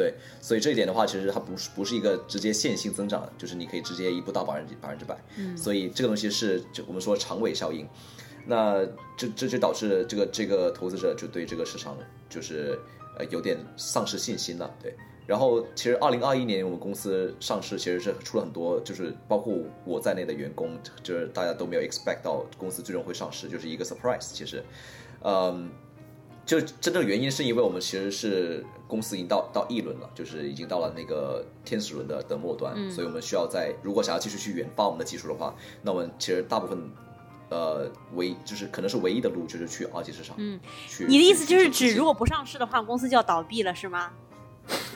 [0.00, 7.86] 对，所以这一点的话，其实它不是不是一个直接线性增长，就是你可以直接一步到百分之百分之百，嗯，所以这个东西是就我们说长尾效应，
[8.46, 8.82] 那
[9.18, 11.94] 这这就导致这个这个投资者就对这个市场
[12.30, 12.78] 就是
[13.18, 14.94] 呃有点丧失信心了，对。
[15.26, 24.32] 然后，其实二零二一年我们公司上市，其实是出了很多，就是包括我在内的员工，就是大家都没有 expect 到公司最终会上市，就是一个 surprise。
[24.32, 24.60] 其实，
[25.22, 25.70] 嗯，
[26.50, 36.76] 就真正原因是因为我们其实是公司已经到到 E 轮了，就是已经到了那个天使轮的的末端，所以我们需要在如果想要继续去研发我们的技术的话，那我们其实大部分
[37.50, 40.34] 呃唯就是可能是唯一的路，就是去二级市场。
[40.40, 44.10] 嗯，去你的意思就是指，如果不上市的话，公司就要倒闭了，是吗？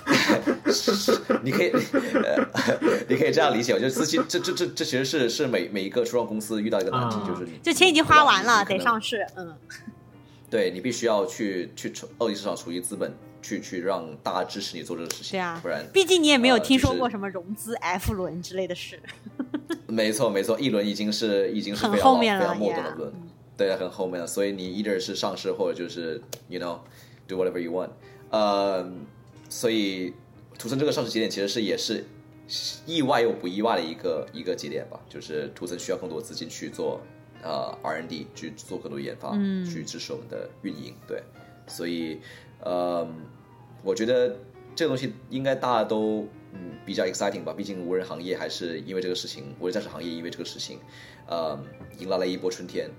[1.44, 2.48] 你可以，呃，
[3.08, 9.24] 你可以这样理解，就是资金，这这这这其实是是每每一个初创公司遇到一个难题，啊就是你就钱已经花完了，得上市。
[9.36, 9.54] 嗯，
[10.54, 19.00] 对你必须要去去筹二级市场筹集资本，去去让大家支持你做这个事情，对啊不然毕竟你也没有呃听说过什么融资 F 轮之类的事。
[19.88, 23.12] 没错没错，一轮已经是已经是很非常老后面了非常末端的轮，
[23.56, 26.78] 对，很后面了，所以你 either 是上市或者就是 you know
[27.26, 27.90] do whatever you want，
[28.30, 28.88] 呃，
[29.48, 30.14] 所以
[30.56, 32.04] 图森这个上市节点其实是也是
[32.86, 37.00] 意外又不意外的一个一个节点吧，就是图森需要更多资金去做
[37.44, 41.22] 呃 R&D 去做更多研发，嗯去支持我们的运营，对，
[41.68, 42.18] 所以
[42.60, 43.06] 呃，
[43.82, 44.36] 我觉得
[44.74, 50.80] 这个东西应该大家都嗯比较 exciting 吧，毕竟无人行业还是因为这个事情，无人驾驶行业因为这个事情，
[51.28, 51.56] 呃，
[51.98, 52.90] 迎来了一波春天。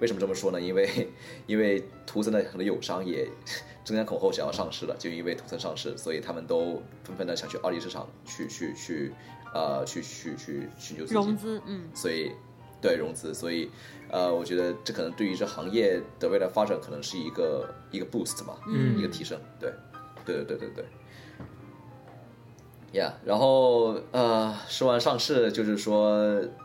[0.00, 0.60] 为什么这么说呢？
[0.60, 1.08] 因为
[1.46, 3.24] 因为图森的很多友商也
[3.84, 9.12] 争先恐后想要上市了，就因为图森上市，所以他们都纷纷的想去二级市场去去去
[9.54, 12.32] 呃去去去寻求资金融资，嗯，所以
[12.82, 13.70] 对融资，所以
[14.10, 19.72] 呃，我觉得这可能对于这行业的未来发展可能是一个一个 boost 吧，嗯一个提升，对，
[20.26, 20.84] 对对对对对。
[22.92, 26.10] 呀然后呃，说完上市，就是说、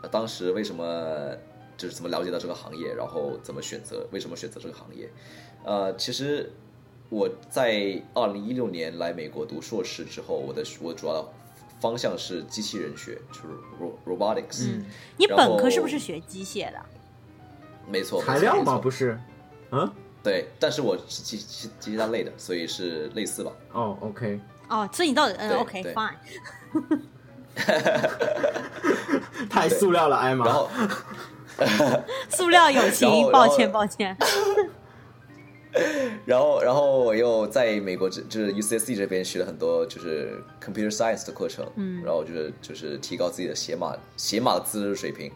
[0.02, 1.34] 呃当时为什么
[1.78, 5.08] 就是怎么了解到这个行业，然后怎么选择，为什么选择这个行业？
[5.64, 6.52] 呃，其实
[7.08, 11.32] 我在二零一六年来美国读硕士之后，我的我主要
[11.80, 13.48] 方向是机器人学，就是
[13.80, 14.66] ro- robotics。
[14.68, 14.84] 嗯
[15.16, 16.78] 你本科是不是学机械的？
[17.86, 18.78] 没错，材料吗？
[18.78, 19.18] 不是，
[19.70, 19.90] 嗯，
[20.22, 23.52] 对，但是我是机机机械类的，所以是类似吧。
[23.72, 26.12] 哦，OK，哦，所以你到底嗯，OK，fine
[29.50, 30.44] 太塑料了，艾玛。
[30.46, 30.68] 然后
[32.30, 34.16] 塑料友 然情，抱歉抱歉。
[36.24, 45.30] 然后，然后我又在美国，就就是 UCSD 这边学了很多就是 computer science 的课程，嗯，然后就是就是提高自己的写码写码的资质水平，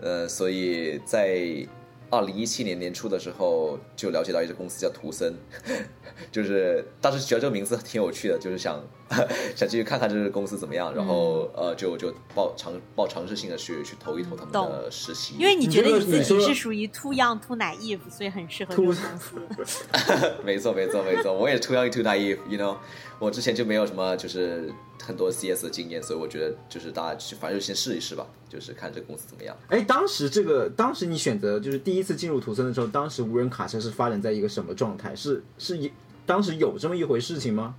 [0.00, 1.66] 呃，所以在
[2.10, 5.34] 二零一七年年初的时候就了解到一个公司叫图森，
[6.30, 8.80] 就是当时觉得这个名字挺有趣的，就是想
[9.54, 19.36] 想继续看看这个公司怎么样，然后、呃就就抱尝抱尝试性的去去投一投他们的实习，因为你觉得你自己是属于 too young too naive，所以很适合这个公司。
[20.44, 22.76] 没错，没错，没错，我也 too young too naive，you know，
[23.18, 24.70] 我之前就没有什么就是
[25.02, 29.56] 很多 CS 的经验，所以我觉得就是大家去反正就先试一试吧，就是看这个公司怎么样。
[29.68, 35.14] 哎，当时这个，当时你选择就是第一次进入图森的时候，当时无人卡车是发展在一个什么状态？
[35.14, 35.90] 是是一
[36.26, 37.74] 当时有这么一回事情吗？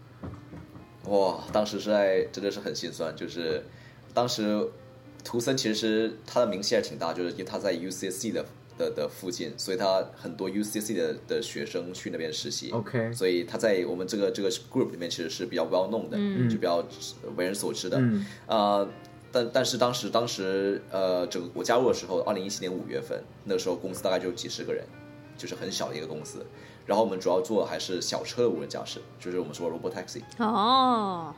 [1.07, 3.63] 哇，当时是在真的是很心酸，就是
[4.13, 4.67] 当时
[5.23, 8.45] 图森其实他的名气还挺大，就是因为他在 UCSC 的
[8.77, 12.71] 的的附近，所以他很多 UCSC 的的学生去那边实习。
[12.71, 16.83] OK 所以他在我们这个这个 group 里面其实是比较 well known 的，嗯就比较
[17.35, 17.97] 为人所知的。
[17.99, 18.89] 嗯呃，
[19.31, 24.83] 但但是当时当时呃，整个我加入的时候，二零一七年五月份，那个时候公司大概就几十个人，
[25.37, 26.45] 就是很小的一个公司。
[26.85, 30.21] 然后我们主要做的还是小车的无人驾驶，就是我们说 robot taxi。
[30.37, 31.33] 哦，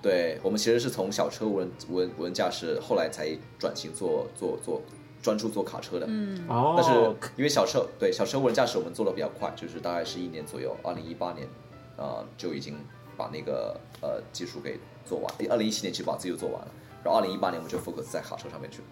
[0.00, 4.80] 对我们其实是从小车无人无人无人驾驶，后来才转型做做做
[5.20, 6.06] 专注做卡车的。
[6.08, 6.92] 嗯，哦，但是
[7.36, 11.48] 因为小车对小车无人驾驶我们做的比较快，就是大概是一年左右，二零一八年，
[11.96, 12.76] 呃就已经
[13.16, 16.68] 把那个呃技术给做完，二零一七年其实把自己就做完了，
[17.04, 18.84] 然后二零一八年我们就 focus 在卡车上面去了。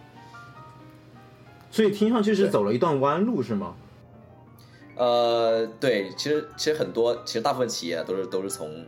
[1.70, 3.74] 所以听上去是走了一段弯路是吗？
[5.00, 8.84] 呃，对，其实其实很多，其实大部分企业啊都是都是从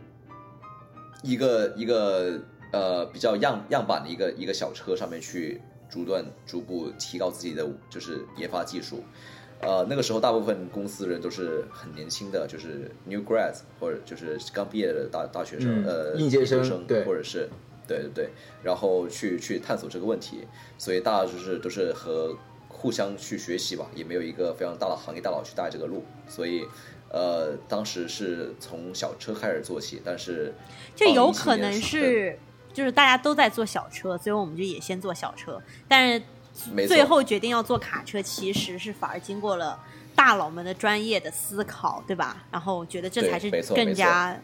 [1.23, 2.39] 一个一个
[2.71, 5.59] 呃比较样样板的一个一个小车上面去
[5.89, 9.03] 逐段逐步提高自己的就是研发技术。
[9.59, 17.49] 呃，那个时候大部分公司人都是很年轻的，就是 new grads 或者就是刚毕业的大大学生，嗯呃，应届生生对或者是
[17.87, 18.29] 对对对，
[18.61, 20.45] 然后去去探索这个问题，
[20.77, 22.37] 所以大家就是都是和
[22.83, 26.67] 互相去学习吧，也没有一个非常大的行业大佬去带这个路，所以
[27.09, 30.53] 呃，当时是从小车开始做起，但是
[30.93, 32.37] 就有可能是
[32.73, 36.21] 就是大家都在做小车，所以我们就也先做小车，但是
[36.85, 39.79] 最后决定要做卡车，其实是反而经过了
[40.13, 42.43] 大佬们的专业的思考，对吧？
[42.51, 44.37] 然后觉得这才是更加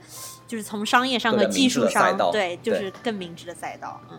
[0.47, 3.99] 就是从商业上和技术上，对，就是更明智的赛道。
[4.09, 4.17] 嗯，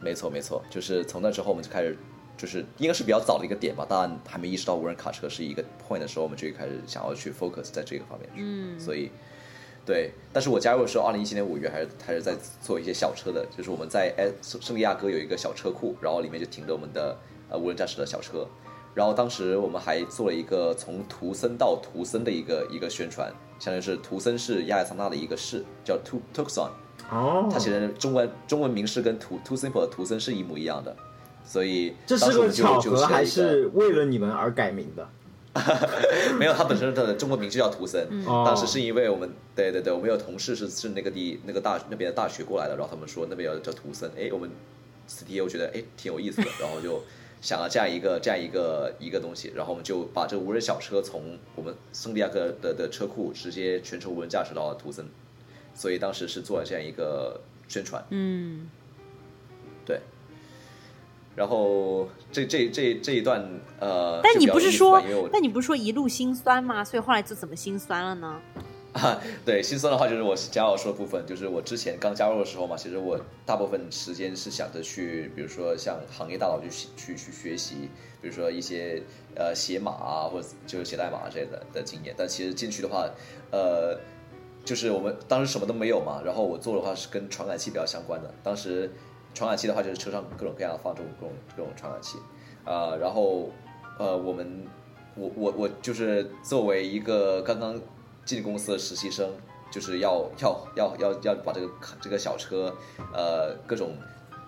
[0.00, 1.98] 没错没错，就是从那之后我们就开始。
[2.40, 8.40] 就是应该是比较早的一个点吧，当然还没意识到无人卡车是一个 point 的时候，我们就开始想要去 focus 在这个方面去。
[8.42, 8.80] 嗯。
[8.80, 9.10] 所以
[9.84, 17.14] 对，但是我加入的时候，二零一七年五月还是还是在做一些小车的，就是我们在哎圣圣地亚哥有一个小车库，然后里面就停着我们的
[17.50, 18.46] 呃无人驾驶的小车，
[18.94, 26.70] 然后当时我们还做了一个从图森到图森的一个一个宣传，相当于是图森是亚利桑那的一个市，叫 Tu Tucson，
[27.10, 30.94] 哦，它其实中文中文名是跟图 Tu Simple 的图森是一模一样的，
[31.50, 35.08] 所以这是个当时我们就巧合还是为了你们而改名的？
[36.38, 38.06] 没有，它本身的中文名就叫图森。
[38.08, 44.48] 嗯当时是因为我们，对对对，我们有同事是是那个地那个大那边的大学过来的，然后他们说那边要叫图森，哎，我们
[45.08, 47.02] CTO 觉得哎挺有意思的，然后就
[47.40, 55.04] 想了这样一个这样一个一个东西，然后我们就把这个无人小车从我们圣地亚哥的的车库直接全程无人驾驶到了图森，
[55.74, 58.70] 所以当时是做了这样一个宣传，嗯，
[59.84, 59.98] 对。
[61.40, 63.42] 然后这这这这一段
[63.78, 66.84] 呃，但你不是说但你不是说一路心酸吗？
[66.84, 68.38] 所以后来就怎么心酸了呢？
[68.92, 77.88] 啊，对，心酸的话就是我加要说的部分，就是我之前刚加入的时候嘛，其实我大部分时间是想着去，比如说像行业大佬去去去学习，
[78.20, 79.02] 比如说一些
[79.34, 82.14] 呃写码啊，或者就是写代码之类的的经验。
[82.18, 83.08] 但其实进去的话，
[83.50, 83.98] 呃，
[84.62, 88.34] 就是我们当时什么都没有嘛，然后我做的话是跟传感器比较相关的。
[88.42, 88.90] 当时
[89.34, 92.18] 传感器的话就是车上各种各样的放这种各种各种传感器，
[92.64, 93.50] 啊、然后
[93.98, 94.66] 呃我们
[95.14, 97.80] 我我我就是作为一个刚刚
[98.24, 99.30] 进公司的实习生，
[99.70, 101.70] 就是要要要要要把这个
[102.00, 102.74] 这个小车，
[103.12, 103.92] 呃，各种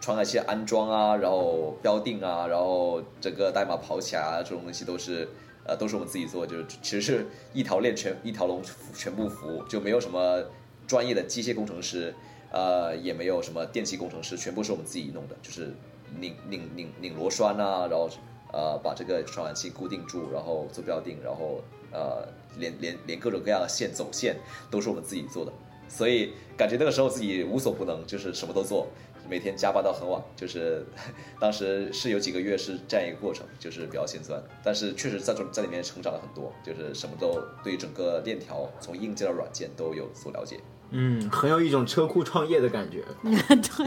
[0.00, 5.28] 传感器安装啊，然后标定啊，然后整个代码跑起来啊，这种东西都是
[5.64, 8.62] 呃都是我们自己做，就是其实是一条链全一条龙
[8.94, 10.42] 全部服务，就没有什么
[10.86, 12.14] 专业的机械工程师，
[12.52, 15.72] 呃，也没有什么电气工程师，全部是我们自己弄的，就是
[16.20, 18.10] 拧拧拧拧螺栓啊，然后
[18.52, 22.28] 呃把这个传感器固定住，然后做标定，然后呃
[22.58, 24.36] 连连连各种各样的线走线
[24.70, 25.52] 都是我们自己做的，
[25.88, 28.86] 所以感觉那个时候自己无所不能，就是什么都做，
[29.26, 30.84] 每天加班到很晚，就是
[31.40, 40.60] 当时是有几个月是这样一个过程，就是比较心酸，但是确实在中在里面成长了很多，就是什么都对整个链条从硬件到软件都有所了解。
[40.94, 43.02] 嗯，很有一种车库创业的感觉。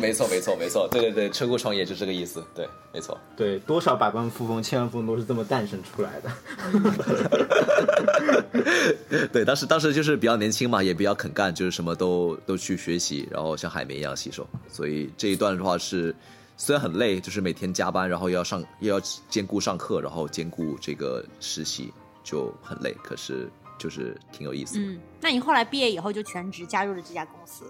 [0.01, 3.16] 没错，没错，没错，对对对，车库创业就这个意思，对，没错。
[3.38, 6.32] 对，多少百万富翁、千万富翁都是这么诞生出来的。
[9.32, 14.47] 对，当时当时就是比较年轻嘛，也比较肯干，就是什么都都去学习，然后像海绵一样吸收。
[14.68, 16.16] 所以这一段的话是
[16.58, 18.99] 虽然很累，就是每天加班，然后又要上又要
[19.30, 21.93] 兼顾上课，然后兼顾这个实习，
[22.24, 22.95] 就很累。
[23.03, 23.47] 可是
[23.78, 24.82] 就是挺有意思的。
[24.82, 27.65] 嗯，那你后来毕业以后就全职加入了这家公司。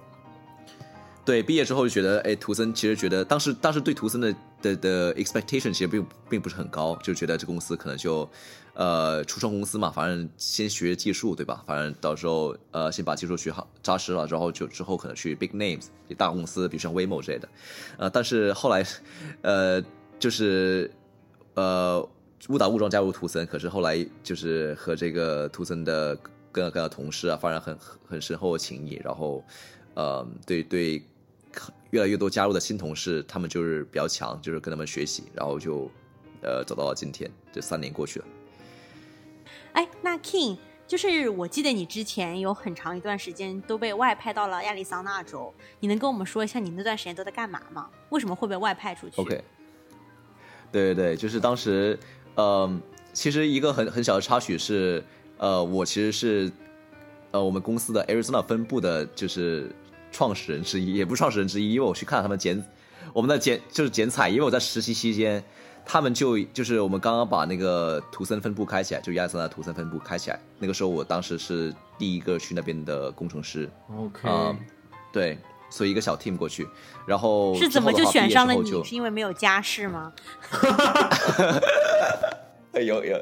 [1.23, 8.29] 对，毕业之后就觉得，哎，图森其实觉得当时当时对图森的的的 expectation 其实并并不是很高，就觉得这公司可能就，
[8.75, 11.63] 呃，初创公司嘛，反正先学技术，对吧？
[11.65, 17.49] 反正到时候呃，先把技术学好扎实了，然后就之后可能去 big names 大公司，比如像 Waymo 之类的，
[17.97, 18.85] 呃，但是后来，
[19.41, 19.83] 呃，
[20.19, 20.91] 就是
[21.55, 22.07] 呃
[22.49, 26.17] 误打误撞加入图森，可是后来就是和这个图森的
[26.51, 27.77] 各个同事啊，发展很
[28.07, 29.43] 很深厚的情谊，然后
[29.93, 31.03] 呃，对对。
[31.91, 35.89] 越来越多加入的新同事，他们就是比较强，就是跟他们学习，然后就
[36.41, 38.25] 呃走到了今天，这三年过去了。
[39.71, 47.89] 哎，那 King，就是我记得你之前有很长一段时间都被外派到了亚利桑那州，你能跟我们说一下你那段时间都在干嘛吗？
[48.09, 49.41] 为什么会被外派出去 OK，
[50.73, 51.97] 对对对，就是当时，
[52.35, 52.79] 呃，
[53.13, 55.03] 其实一个很很小的插曲是，
[55.37, 56.51] 呃，我其实是
[57.31, 59.69] 呃我们公司的 Arizona 分部的，就是。
[60.11, 62.63] 创始人之一，也不是创始人之一，因为我去看他们剪
[63.11, 65.43] 我们的剪就是剪彩，因为我在实习期间，
[65.85, 73.69] 他们就就是我们刚刚把那个图森分部开起来，就亚利桑那图森分部开起来，那个时候我当时是第一个去那边的工程师。
[73.93, 74.55] OK，、呃、
[75.11, 75.37] 对，
[75.69, 76.65] 所以一个小 team 过去，
[77.05, 78.83] 然后是怎么就选上了你？
[78.85, 80.13] 是因为没有家世吗？
[82.81, 83.21] 有有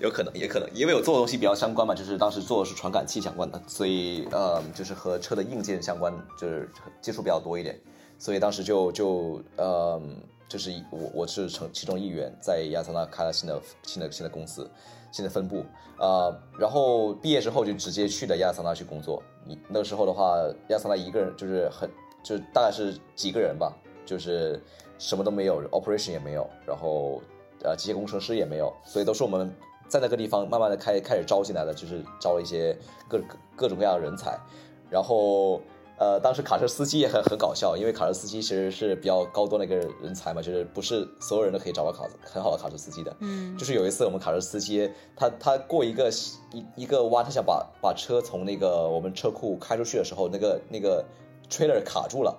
[0.00, 7.78] 有可能，也可能，因为我做的东西比较相关嘛，就是当时做的是传感器相关的，所以呃，就是和车的硬件相关，就是接触比较多一点，
[8.18, 10.00] 所以当时就就呃，
[10.48, 14.70] 就是我我是成其中一员，在亚桑纳开了新的新的新的公司，
[15.10, 15.64] 新的分部，
[15.98, 19.22] 呃，然后毕业之后就直接去了亚桑纳去工作。
[19.68, 20.36] 那个时候的话，
[20.68, 21.90] 亚桑纳一个人就是很
[22.22, 23.72] 就大概是几个人吧，
[24.06, 24.62] 就是
[24.98, 27.20] 什么都没有，operation 也没有，然后。
[27.64, 29.54] 呃，机械工程师也没有，所以都是我们
[29.88, 32.76] 在那个地方慢慢的开开始招进来的，就是招一些
[33.08, 33.20] 各
[33.54, 34.38] 各种各样的人才。
[34.90, 35.60] 然后，
[35.98, 43.16] 呃，当时卡车司机也很很搞笑，因为卡车司机其实是比较高端的一个人才嘛，就是不是所有人都可以找到卡很好的卡车司机的。
[43.20, 46.10] 嗯，就是有一次我们卡车司机他他过一个
[46.52, 51.04] 一一个弯，他想把把车从那个我们车库开出去的时候，那个那个
[51.48, 52.36] trailer 卡住了，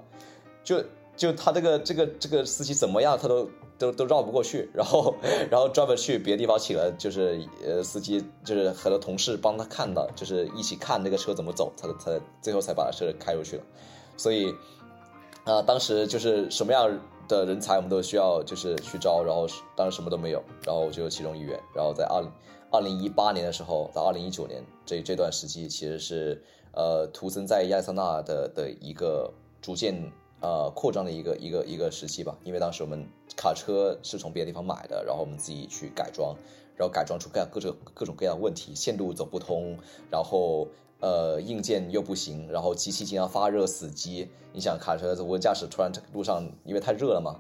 [0.64, 0.84] 就。
[1.16, 5.16] 就他这个这个这个司机怎么样，他都都都绕不过去， 然后
[5.50, 13.64] 然后专门去别的地方请了，就是呃司机，就是很多同事帮他看的，就是一起看那个车怎么走，他他最后才把车开出去了。
[14.18, 14.54] 所以，
[15.44, 22.24] 啊、当时就是什么样的人才我们都需要就是去招，然后当时什么都没有，然后我就其中一员，然后在二
[22.72, 26.44] 二零一八年的时候到二零一九年这这段时期，其实是
[26.74, 30.12] 呃图森在亚利桑那的的一个逐渐
[30.44, 36.36] 呃扩张的一个一个一个时期吧，因为当时我们卡车是从别的地方买的，然后我们自己去改装，
[36.76, 39.78] 然后改装出各样各种各种各样的问题，线路走不通，
[40.12, 40.68] 然后
[41.00, 44.30] 呃硬件又不行，然后机器经常发热死机。
[44.52, 47.40] 你想卡车无人驾驶突然路上因为太热了嘛，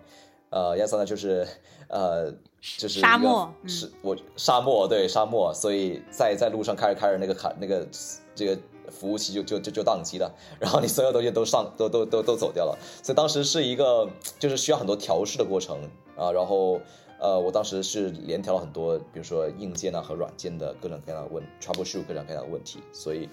[0.49, 1.45] 呃，亚利桑那就是
[1.89, 2.31] 呃
[2.77, 7.85] 就是沙漠嗯是我沙漠对沙漠，所以在在路上开着开着那个卡那个
[8.33, 8.57] 这个
[8.93, 14.07] 服务器就就就就宕机了，然后你所有东西都上都都都都走掉了，所以当时是一个
[14.39, 15.81] 就是需要很多调试的过程
[16.15, 16.79] 啊，然后
[17.19, 23.27] 呃我当时是连调了很多，比如说硬件啊和软件的各种各样的问 troubleshoot 各种各样的问题，所以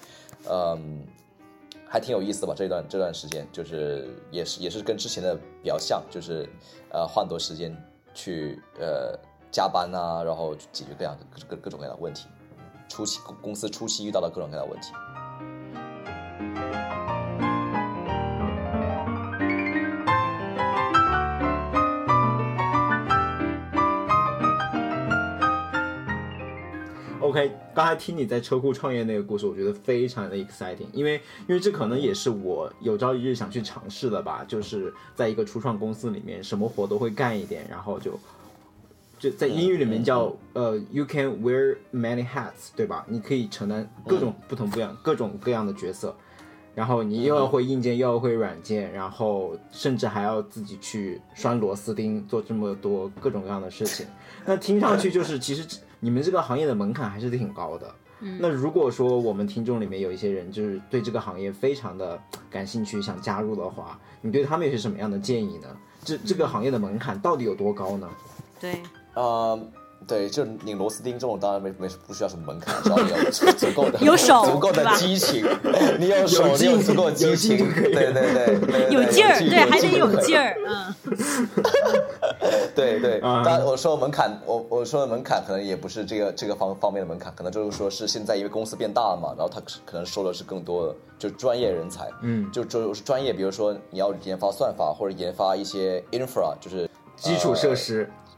[0.48, 1.06] 嗯。
[1.92, 2.54] 还挺有意思的吧？
[2.56, 6.48] 这段这段时间就是也是也是跟之前的比较像，就是
[6.92, 7.76] 呃换多时间
[8.14, 9.18] 去呃
[9.50, 12.28] 加班啊，然后解决各样各各各种各样的问题。
[12.88, 14.92] 初期公司初期遇到的各种各样的问题。
[27.22, 31.14] OK，刚才听你在车库创业那个故事，我觉得非常的 exciting，因为
[31.46, 38.18] 因为这可能也是我有朝一日想去尝试的吧，就是在一个初创公司里面，什么活都会干一点，然后就
[39.16, 43.04] 就在英语里面叫呃，you can wear many hats，对吧？
[43.06, 46.16] 你可以承担各种不同不一样、各种各样的角色，
[46.74, 54.06] 然后你又要会硬件，又要会软件，然后甚至还要自己去拴螺丝钉，做这么多各种各样的事情。
[54.46, 57.92] 那听上去就是，其实你们这个行业的门槛还是挺高的。
[58.38, 65.68] 那如果说我们听众里面有一些人就是对这个行业非常的感兴趣，想加入的话，你对他们有些什么样的建议呢？
[66.04, 68.08] 这这个行业的门槛到底有多高呢？
[68.60, 68.82] 对，
[69.14, 69.58] 呃，
[70.06, 75.44] 对，就拧螺丝钉这种，当然没没不需要什么门槛，只要你有足足够的有手足够的激情，
[75.98, 81.48] 你有手，你有足够激情，对对对对，对有劲儿，对，还得有劲儿，嗯，
[82.74, 98.29] 对 对，然我说的门槛，我我说的门槛可能也不是这个这个方方面的门槛，可能就是说是现在因为公司变大了嘛，然后他可能收的是更多的就专业人才，嗯就就是专业，比如说你要研发算法或者研发一些 infra，就是基础设施，呃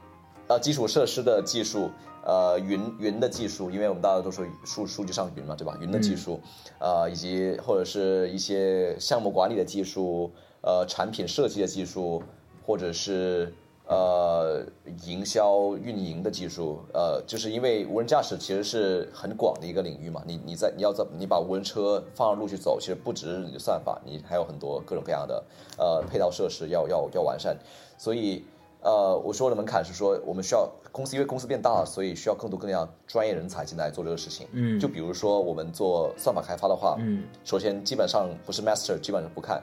[0.59, 1.91] 基础设施的技术，
[2.25, 5.77] 呃云云的技术，因为我们大家都说数数据上云嘛，对吧？
[5.81, 6.41] 云的技术，
[6.79, 10.31] 呃以及或者是一些项目管理的技术，
[10.63, 12.23] 呃产品设计的技术，
[12.65, 13.53] 或者是
[13.87, 14.65] 呃
[15.05, 25.45] 营销运营的技术，呃就是因为无人驾驶其实是很广的一个领域嘛，你你在你要在你把无人车放上路去走，其实不只是你的算法，你还有很多各种各样的
[25.77, 27.57] 呃配套设施要要要完善，
[27.99, 28.45] 所以。
[28.83, 34.47] 呃，我说的门槛是说，我们需要公司，因为公司变大了，所以需要更多更加专业人才进来做这个事情。
[34.53, 39.63] 嗯就比如说我们做算法开发的话，嗯，首先基本上不是 master，基本上不看，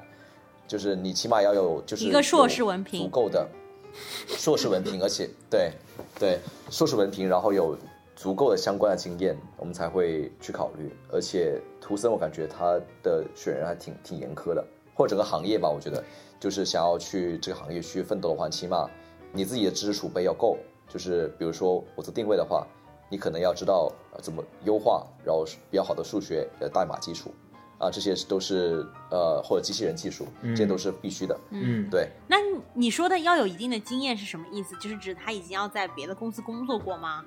[0.67, 3.45] 就是你起码要有就是一个硕士文凭足够的
[4.25, 5.71] 硕士文凭，而且对
[6.17, 6.39] 对
[6.69, 7.77] 硕士文凭，然后有
[8.15, 10.95] 足够的相关的经验，我们才会去考虑。
[11.11, 14.63] 而且图森，我感觉他的选人还挺挺严苛的，
[14.93, 16.01] 或者整个行业吧，我觉得
[16.39, 18.89] 就是想要去这个行业去奋斗的话，起码
[19.31, 20.57] 你自己的知识储备要够。
[20.87, 22.65] 就是比如说我做定位的话，
[23.11, 27.31] 你可能要知道呃怎么优化，然后比较好的数学呃代码基础
[27.77, 31.39] 啊，这些都是呃或者机器人技术，这些都是必须的。
[31.51, 32.37] 嗯，对，那
[32.73, 34.75] 你说的要有一定的经验是什么意思？
[34.77, 37.23] 就是指他已经要在别的公司工作过吗？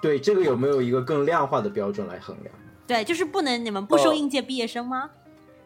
[0.00, 2.54] 对，这个有没有一个更量化的标准来衡量？
[2.86, 5.10] 对，就是不能你们不收呃应届毕业生吗？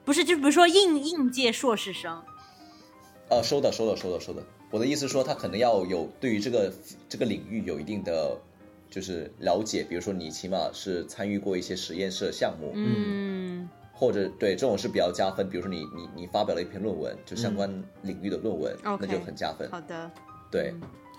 [0.04, 2.20] 不是，就比如说应应届硕士生，
[3.28, 4.42] 呃，收的，收的，收的，收的。
[4.70, 6.72] 我的意思说，他可能要有对于这个
[7.08, 8.36] 这个领域有一定的
[8.88, 15.48] 就是了解，比如说你起码是参与过一些实验室的项目，嗯，或者对这种是比较加分。
[15.50, 17.68] 比如说你你你发表了一篇论文，就相关
[18.02, 19.68] 领域的论文，那就很加分。
[19.70, 20.10] 好的，
[20.50, 20.72] 对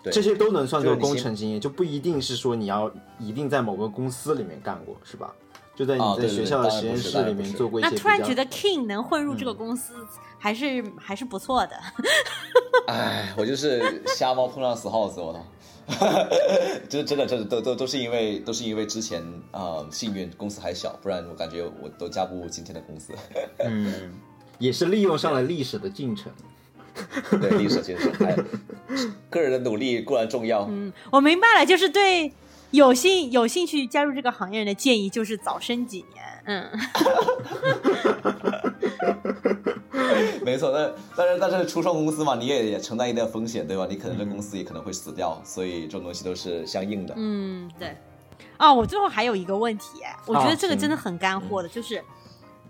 [0.04, 5.34] 对，这些都能算作工程经验，就不一定是说你要一定在某个公司里面干过，是吧？
[5.74, 10.06] 就在你在学校的实验室里面做过一些那突然觉得 King 能混入这个公司，
[10.38, 11.76] 还是还是不错的。
[12.88, 15.46] 哎，我就是瞎猫碰上死耗子，我操！
[16.88, 19.22] 就是真的，真的都都都是因为都是因为之前
[19.52, 23.14] 啊、呃幸运公司还小，不然我感觉我都加不入今天的公司。
[23.66, 24.14] 嗯，
[24.58, 26.32] 也是利用上了历史的进程。
[27.42, 28.12] 对，历史进程。
[28.28, 28.36] 哎，
[29.30, 32.32] 个人的努力固然重要，嗯，我明白了，就是对
[32.72, 36.26] 有兴有兴趣加入这个行业人的建议，就是早生几年。
[36.46, 36.70] 嗯，
[40.44, 40.72] 没错。
[40.74, 43.86] 但但是但是初创公司嘛，你也也承担一定的风险，对吧？
[43.90, 47.14] 你可能这公司也可能会死掉，所以这种东西都是相应的。
[47.18, 47.96] 嗯，对。
[48.58, 52.04] 哦，我最后还有一个问题，我觉得这个真的很干货的，就是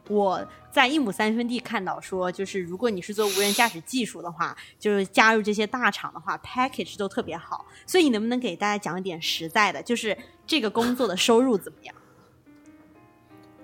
[0.07, 7.65] 我在一亩三分地看到说，就是如果你是做无人驾驶技术的话，就是加入这些大厂的话，package 都特别好。
[7.86, 11.95] 所以你能不能给大家讲一点实在的，就是这个工作的收入怎么样？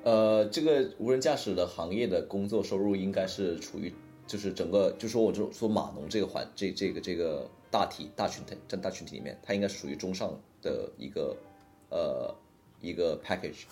[0.03, 3.93] 呃，这个无人驾驶的行业的工作收入应该是处于，
[4.25, 10.31] 就是整个，就说我就说码农这个环，这这个这个大体大群体在大群体里面，它应该属于中上
[10.61, 11.35] 的一个
[11.89, 12.33] 呃
[12.79, 13.63] 一个 package。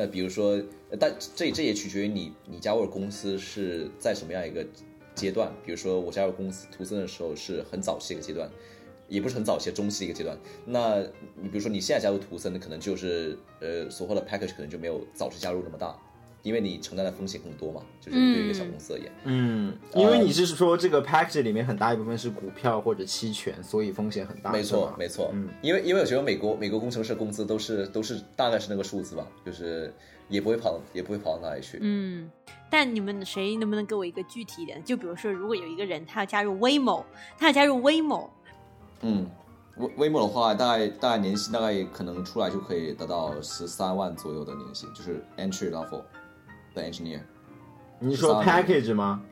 [0.00, 0.58] 那比如说，
[0.98, 4.66] 但这这也取决于你你加入公司是在什么样一个
[5.14, 5.52] 阶段。
[5.62, 8.50] 比如说我加入公司图森的时候是很早期一个阶段。
[9.08, 10.38] 也不是很早期，中期一个阶段。
[10.64, 11.00] 那
[11.34, 15.98] 你比如说你现在加入图森，可能就是呃所获的 package 可能就没有早期加入那么大，
[16.42, 19.12] 因为你承担的风险更多嘛，就是对于一个小公司而言。
[19.24, 24.50] 嗯，因为你是说这个 package 里面很大一部分是股票或者期权，所以风险很大。
[24.50, 25.30] 没错，没错。
[25.32, 29.92] 嗯，因为因为我觉得美国美国工程师工资都是都是大概是那个数字吧，就是
[30.28, 31.78] 也不会跑也不会跑到哪里去。
[31.80, 32.30] 嗯，
[32.70, 34.82] 但你们谁能不能给我一个具体一点？
[34.84, 37.04] 就比如说，如果有一个人他要加入 Waymo，
[37.38, 38.28] 他要加入 Waymo。
[39.02, 39.26] 嗯，
[39.76, 46.02] 微微某的话，大概大概年薪大概可能出来就可以得到十三万左右的年薪，就是 entry level
[46.74, 47.20] 的 engineer。
[47.98, 49.22] 你说 package 吗？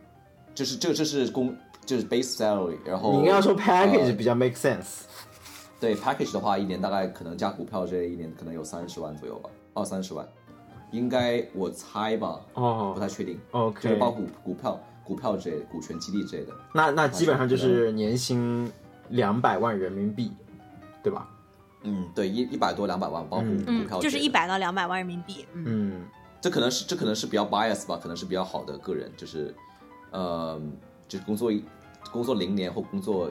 [0.55, 5.03] 就是这这是工就是 base salary，然后你应该说 package 比较 make sense。
[5.81, 10.27] 对 package 的话，一年大概可能加股票这一年可能有三十万左右吧，二三十万，
[10.91, 16.53] 应该我猜吧，哦，不太确定，OK，就是包股股票股票之类股权激励之类的。
[16.73, 18.71] 那那基本上就是年薪。
[19.11, 20.31] 两百万人民币，
[21.03, 21.27] 对吧？
[21.81, 25.47] 嗯，对，一一百多两百万，包括股票，就是一百到两百万人民币。
[25.55, 26.03] 嗯，
[26.41, 29.55] 这可能是这可能是比较 bias 吧，可能是比较好的个人，就是，
[30.11, 30.61] 呃，
[31.09, 31.53] 就是工作
[32.13, 33.31] 工作零年或工作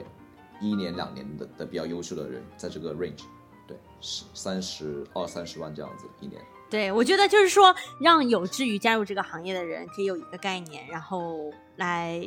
[0.60, 3.22] 一年两年的的比较优秀的人，在这个 range，
[3.66, 6.40] 对，十三十二三十万这样子一年。
[6.70, 12.22] 对，我觉得就是说，让有志于加入这个行业的人可以有一个概念，然后来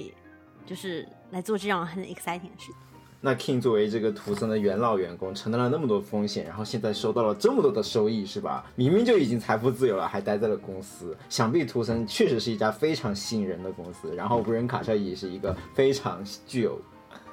[0.65, 2.75] 就是来做这样很 exciting 的事情。
[3.23, 8.65] 那 King 作为这个图森的元老员工，承担了那么多风险，然后现在收到了这么多的收益，是吧？
[8.75, 14.15] 明明就已经财富自由了，还待在了公司，想必图森确实是一家非常吸引人的公司。
[14.15, 16.81] 然后无人卡车也是一个非常具有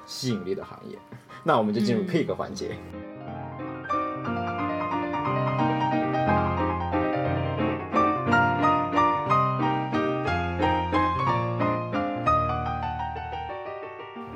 [0.05, 0.95] 吸引力的行业。
[1.43, 2.77] 那我们就进入 pick 环节。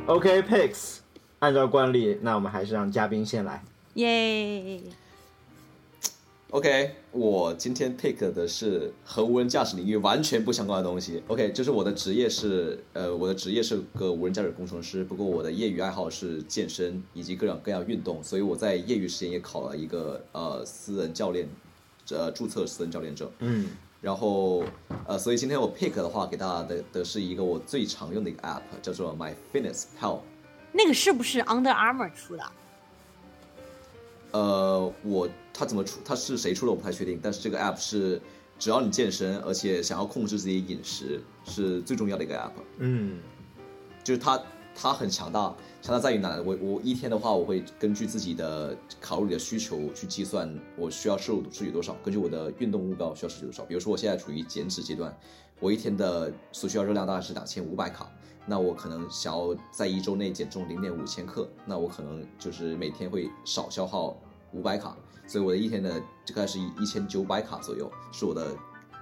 [0.08, 1.03] OK，picks。
[1.44, 3.62] 按照惯例，那我们还是让嘉宾先来。
[3.96, 4.80] 耶。
[6.52, 11.22] OK，我今天 pick 的是和无人驾驶领域完全不相关的东西。
[11.28, 15.04] OK，就是我的职业是，呃，我的职业是个无人驾驶工程师。
[15.04, 21.50] 不过我的业余爱好是健身以及各种各样运动，所以我在业余时间也考了一个呃私人教练，
[22.12, 23.30] 呃注册私人教练证。
[23.40, 23.68] 嗯。
[24.00, 24.64] 然后，
[25.06, 30.20] 呃，所以今天我 pick 的话，给大家的的是一个我最常用的一个 app，叫做 My Fitness Pal。
[30.74, 32.44] 那个是不是 Under Armour 出的？
[34.32, 36.00] 呃，我他怎么出？
[36.04, 36.72] 他是谁出的？
[36.72, 37.20] 我不太确定。
[37.22, 38.20] 但是这个 app 是，
[38.58, 42.52] 只要你健身，而且想要控制自己饮食，是最重要的一个 app。
[42.80, 43.20] 嗯，
[44.04, 44.42] 就是它，
[44.76, 45.56] 它很强大。
[45.84, 46.42] 强大在于哪？
[46.42, 53.64] 我我一天的话，我会根据自己的卡路里的需求去计算我需要摄入摄取多少，根据我的运动目标需要摄取多少。
[53.66, 55.16] 比如说我现在处于减脂阶段，
[55.60, 58.10] 我一天的所需要热量大概是两千五百卡。
[58.46, 64.16] 那我可能想要在一周内减重零点五千克，那我可能就是每天会少消耗
[64.52, 68.56] 五百卡，所以我的一天的大概是一一千九百卡左右是我的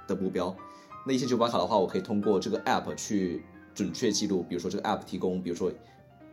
[0.07, 0.55] 的目标。
[1.05, 3.43] 那一千九百卡的话，我可以通过这个 app 去
[3.73, 5.71] 准确记录，比如说这个 app 提供，比如说，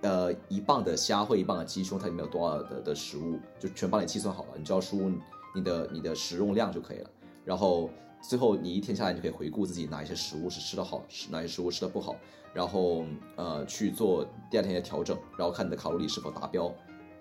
[0.02, 5.12] 呃，一磅的虾或一磅的鸡胸，它里面有多少的的食物，就全帮你计算好了，你只要输入
[5.54, 7.10] 你的你的食用量就可以了，
[7.44, 7.88] 然后。
[8.20, 12.16] 最后，你一天下来，你可以回顾自己哪一些食物是吃的好，是哪些食物吃的不好，
[12.54, 13.04] 然后
[13.36, 16.72] 呃去做第二天的调整，然后看你的卡路里是否达标，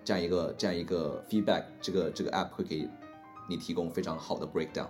[0.04, 2.88] 这样一个这样一个 feedback，这个这个 app 会给
[3.48, 4.88] 你提供非常好的 breakdown。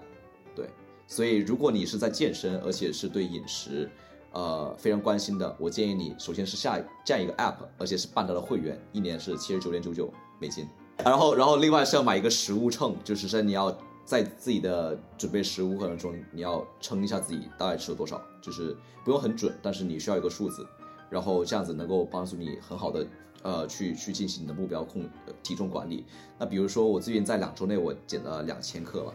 [0.55, 0.69] 对，
[1.07, 3.91] 所以如果你是在健身，而且是对饮食
[4.33, 10.67] 呃非常关心的，我建议你首先是下这样一个 app，而且是办到了会员，一年是七十九点九九美金，
[11.05, 13.77] 然后然后另外是要买一个食物秤，就是说你要。
[14.09, 18.75] 在自己的准备食物过程中，你要称一下自己大概吃了多少，就是
[19.05, 20.67] 不用很准，但是你需要一个数字。
[21.11, 23.07] 然后这样子能够帮助你很好的
[23.43, 26.07] 呃去去进行你的目标控呃体重管理。
[26.39, 29.15] 那比如说我最近在两周内我减了两千克了，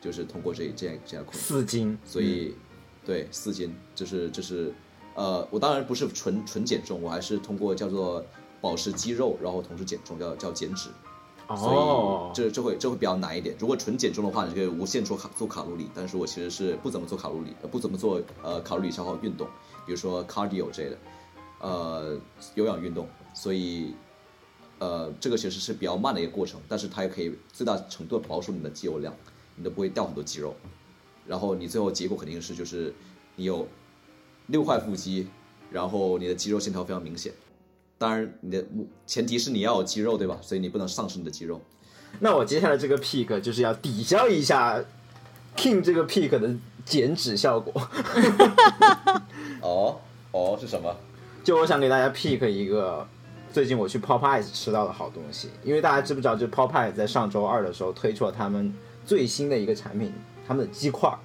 [0.00, 1.38] 就是通过这这样这样控制。
[1.38, 2.54] 四斤，所以，
[3.04, 4.72] 对四斤，就是就是，
[5.14, 8.24] 呃，我当然不是纯纯减重，我还是通过叫做
[8.62, 10.88] 保持肌肉，然后同时减重，叫叫减脂。
[11.54, 13.54] 哦所以这这会这会比较难一点。
[13.58, 19.46] 如果纯减重的话，你可以无限做卡做卡路里，但是我其实是不怎么做卡路里，呃不怎么做呃卡路里消耗运动，
[19.86, 20.98] 比如说 cardio 之类的，
[21.60, 22.18] 呃
[22.54, 23.94] 有氧运动，所以
[24.78, 29.14] 呃这个其实是比较慢的一个过程，但是它也可以最大程度的保守你的肌肉量，
[29.54, 30.54] 你都不会掉很多肌肉，
[31.26, 32.94] 然后你最后结果肯定是就是
[33.36, 33.66] 你有
[34.46, 35.28] 六块腹肌，
[35.70, 37.32] 然后你的肌肉线条非常明显。
[38.02, 38.64] 当然，你的
[39.06, 40.36] 前提是你要有肌肉，对吧？
[40.42, 41.60] 所以你不能丧失你的肌肉。
[42.18, 44.82] 那我接下来这个 pick 就是要抵消一下
[45.56, 46.52] King 这个 pick 的
[46.84, 47.72] 减脂效果。
[49.62, 50.00] 哦
[50.32, 50.92] 哦，是什么？
[51.44, 53.06] 就我想给大家 pick 一个
[53.52, 58.74] 最近我去 Popeyes 吃到的好东西，因为大家知不知道，就 Popeyes 在上周二的时候推出了他们
[59.06, 60.12] 最新的一个产品，
[60.46, 61.18] 他们的鸡块儿。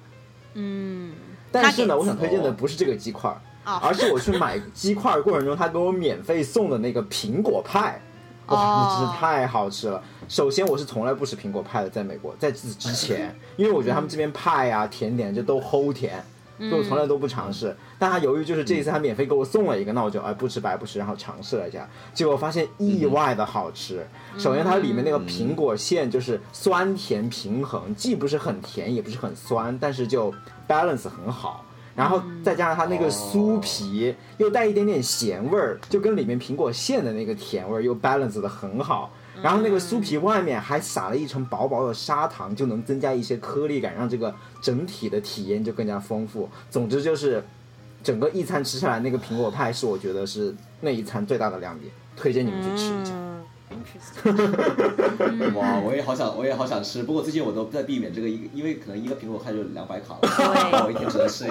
[0.54, 1.12] 嗯，
[1.50, 8.00] 但是呢，我想推荐的不是这个鸡块儿，哦而是我去买鸡块儿过程中，他给我免费送的那个苹果派。
[8.46, 10.02] 哇，哦那真是太好吃了！
[10.26, 16.24] 首先，我是从来不吃苹果派的，在美国，在此之前，因为我觉得他们这边派啊、甜点这都齁甜，
[16.58, 17.76] 所以我从来都不尝试。
[17.98, 24.06] 但他由于就是这一次他免费给我送了一个，那我就哎不吃白不吃，然后尝试了一下，结果发现意外的好吃。
[24.38, 30.32] 首先，它里面那个苹果馅就是酸甜平衡，既不是很甜，也不是很酸，但是就
[30.66, 31.66] balance 很好。
[31.98, 39.10] 然后再加上它那个酥皮又带一点点咸味儿，就跟里面苹果馅的那个甜味儿又 balance 的很好。
[39.42, 46.48] 然后那个酥皮外面还撒了一层薄薄的砂糖，就能增加一些颗粒感，让这个整体的体验就更加丰富。
[46.70, 47.42] 总之就是，
[48.04, 53.12] 整个一餐吃下来，那个苹果派是我觉得是那一餐最大的亮点，推荐你们去吃一下。
[55.54, 57.02] 哇，我也好想，我也好想吃。
[57.02, 60.20] 不过最近我都在避免这个，一因为可能一个苹果派就两百卡了，
[60.70, 61.46] 对我一天只能吃，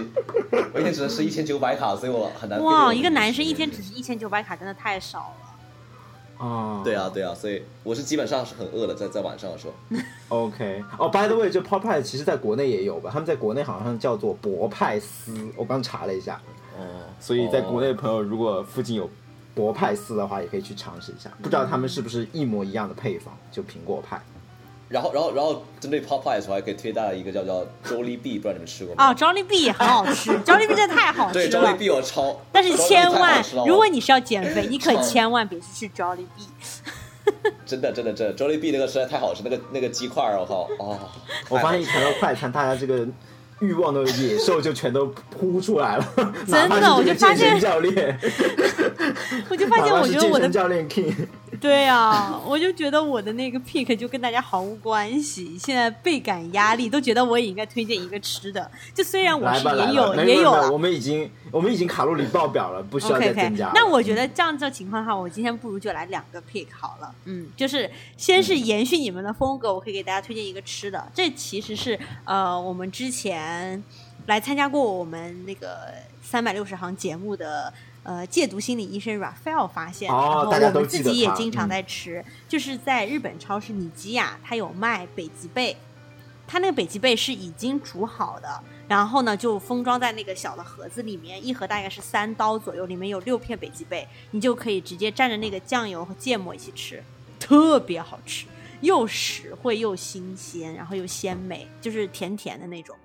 [0.73, 2.61] 我一天只能吃一千九百卡，所以我很难。
[2.64, 6.45] 哇，一个男生一天只吃一千九百卡，真的太少了。
[6.45, 9.73] 哦，对啊，对啊，所以我是基本上是很饿的，在在晚上的时候。
[10.30, 13.10] OK，哦、b y the way，这 Popeye 其实在国内也有吧？
[13.11, 16.39] 他们在国内好像叫做博派斯，我刚查了一下。
[16.77, 16.84] 哦，
[17.19, 19.10] 所以在国内的朋友如果附近有
[19.57, 21.31] 博派斯的话，也可以去尝试一下。
[21.41, 24.21] 不知道他们是不是一模一样的配方，就苹果派。
[24.88, 29.09] 然后，然后，然后针对 Popeyes，我还可以推大家一个叫叫 Jollibee，不知道你们吃过吗？
[29.09, 31.49] 哦，Jollibee 也很好吃， Jollibee 真的太好吃了对。
[31.49, 36.27] ，Jollibee 我超， 但是千万，如果你是要减肥，你可千万别去吃 Jollibee。
[37.65, 40.97] 真的真的真的 Jollibee 那个实在太好吃，那个那个鸡块儿，我靠，哦，
[41.49, 43.05] 我发现一谈到快餐，大家这个
[43.59, 46.05] 欲望的野兽就全都扑出来了。
[46.47, 48.19] 哪怕是我就发现身教练，
[49.49, 51.13] 我就发现，我觉得我的身教练 King，
[51.59, 58.69] 对啊，我就觉得我的那个 pick 就跟大家毫无关系，现在倍感压力，都觉得我也应该推荐一个吃的。
[58.93, 63.71] 就虽然我是也有也有了我们已经我们已经卡路里爆表了，不需要再增加。
[63.73, 67.13] 那我觉得这样这情况的话，我今天不如就来两个 pick 好了。
[67.25, 71.09] 嗯，就是先是延续你们的风格，我可以给大家推荐一个吃的。
[71.13, 73.84] 这其实是呃我们之前
[74.27, 77.73] 来参加过我们那个三百六十行节目的。
[78.07, 85.75] 呃，戒毒心理医生 Raphael 发现，哦然后我们自己也经常嗯在吃，就是在日本超市尼基亚，它有卖北极贝，
[86.47, 97.03] 它那个北极贝是已经煮好的，然后呢就封装在那个小的盒子里面，一盒大概是三刀左右，里面有六片北极贝，你就可以直接蘸着那个酱油和芥末一起吃，
[97.38, 98.45] 特别好吃，
[98.79, 102.95] 又实惠又新鲜，然后又鲜美，就是甜甜的那种。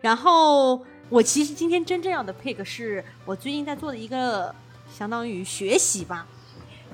[0.00, 0.82] 然后
[1.12, 4.52] 我其实今天真正要的 pick 是我最近在做的一个
[4.90, 6.26] 相当于学习吧，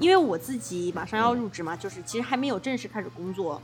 [0.00, 3.62] 因为我自己马上要入职嘛，就是其实还没有正式开始工作，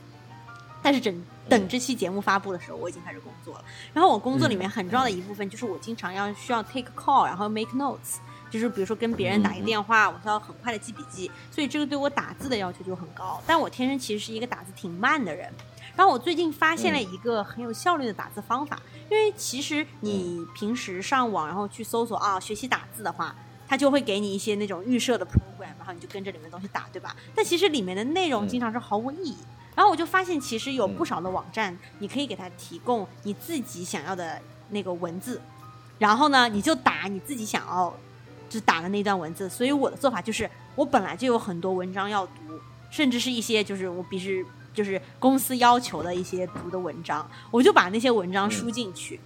[0.81, 3.64] 但是等等这期节目发布的时候，我已经开始工作了。
[3.93, 8.18] 然后我工作里面很重要的一部分就是我经常要需要 take call，然后 make notes，
[8.48, 13.43] 就是比如说跟别人打一个电话，我需要很快的记笔记，所以这个对我打字的要求就很高。
[13.44, 15.52] 但我天生其实是一个打字挺慢的人。
[15.96, 18.80] 然后我最近发现了一个很有效率的打字方法，
[19.10, 23.34] 因为其实你平时上网然后去搜索啊学习打字的话，
[23.68, 27.14] 它就会给你一些那种预设的 program，然后你就跟着里面的东西打，对吧？
[27.34, 29.36] 但其实里面的内容经常是毫无意义。
[29.76, 34.40] 然后我就发现，其实有不少的网站，你可以给它提供你自己想要的
[34.70, 35.42] 那个文字，
[35.98, 37.92] 然后呢，你就打你自己想要
[38.48, 39.48] 就打的那段文字。
[39.48, 42.32] 所以我的做法就是，我本来就有很多文章要读，
[42.88, 49.18] 甚至是一些就是我必须就是公司要求的一些读的文章，我就把那些文章输进去，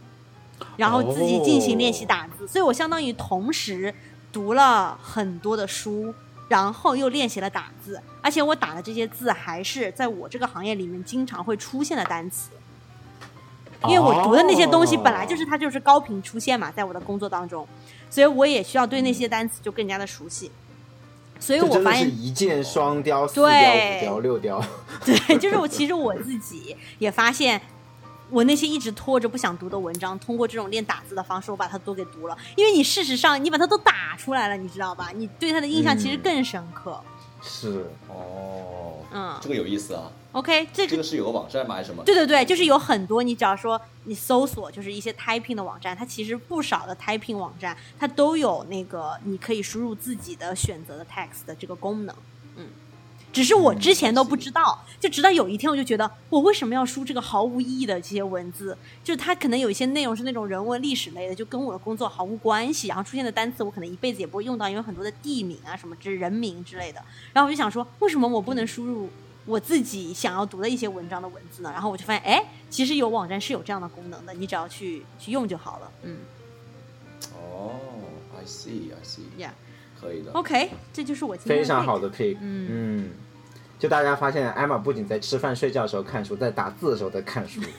[0.76, 2.46] 然后自己进行练习打字。
[2.46, 3.92] 所以我相当于同时
[4.30, 6.14] 读了很多的书，
[6.48, 12.50] 然后又练习了打字，而且我打的这些字还是在我这个行业里面经常会出现的单词。
[13.84, 17.66] 因为我读的那些东西本来就是它就是高频出现嘛，在我的工作当中，
[18.10, 20.50] 所以我也需要对那些单词就更加的熟悉。
[21.40, 24.64] 所以我发现一箭双雕，四雕、五雕、六雕。
[25.04, 27.60] 对，就是我其实我自己也发现，
[28.30, 32.36] 我那些一直拖着不想读的文章，通过这种练打字的方式，我把它都给读了。
[32.56, 35.10] 因为你事实上你把它都打出来了，你知道吧？
[35.14, 37.00] 你对它的印象其实更深刻。
[37.40, 40.10] 是哦，嗯，这个有意思啊。
[40.32, 41.74] OK，这这个是有个网站吗？
[41.74, 42.04] 还是什么？
[42.04, 52.14] 对对对，就是有很多，你只要说你搜索，就是一些 typing 的网站，它其实不少的 typing 网站，它都有那个你可以输入自己的选择的 text 的这个功能。
[53.38, 58.76] 嗯，只是我之前都不知道，就直到有一天我就觉得，我为什么要输这个毫无意义的这些文字？
[59.04, 67.00] 就是它可能有一些内容是那种人文历史类的，就跟我的工作毫无关系，然后出现的单词我可能一辈子也不会用到，因为很多的地名啊什么之人名之类的。
[67.32, 69.08] 然后我就想说，为什么我不能输入？
[69.46, 75.90] 我自己想要读的一些文章的文字呢，然后我就发现，哎，其实有网站是有这样的功能的，你只要去去用就好了。
[76.02, 76.18] 嗯。
[77.34, 77.70] 哦
[78.36, 79.20] ，I see，I see。
[79.38, 79.52] Yeah，
[79.98, 80.32] 可以的。
[80.32, 82.36] OK，这就是我今天非常好的 pick。
[82.42, 83.10] 嗯嗯，
[83.78, 87.60] 就大家发现，艾玛不仅在吃饭睡觉的时候看书，在打字的时候在看书。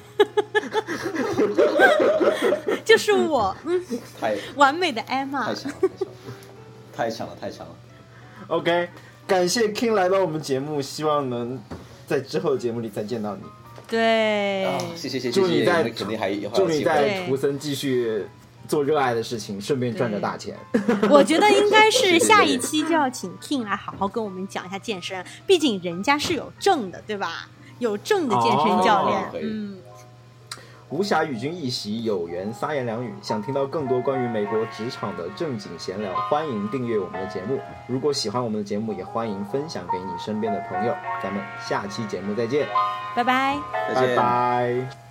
[2.86, 3.84] 就是我， 嗯，
[4.20, 5.54] 太完美的艾玛。
[5.54, 5.78] 太强了，
[6.96, 7.76] 太强了，太强了。
[8.48, 8.90] OK。
[9.28, 11.62] 感谢 King 来到我们节目，希望能
[12.08, 13.44] 在之后的节目里再见到你。
[13.88, 15.40] 对，谢谢谢谢。
[15.40, 18.26] 祝你在肯定还祝你在图森继续
[18.70, 20.56] 做热爱的事情，顺便赚着大钱。
[21.12, 27.50] 我觉得应该是下一期就要请 King 来好好跟我们讲一下健身，毕竟人家是有证的，对吧？
[27.80, 29.80] 有证的健身教练，嗯。
[30.90, 33.14] 无暇与君一席，有缘三言两语。
[33.22, 37.60] 想听到更多关于美国职场的正经闲聊，欢迎订阅我们的节目。
[37.88, 40.96] 如果喜欢我们的节目，也欢迎分享给你身边的朋友。
[41.22, 42.68] 咱们下期节目再见，
[43.16, 43.60] 拜拜，
[43.94, 45.09] 拜拜。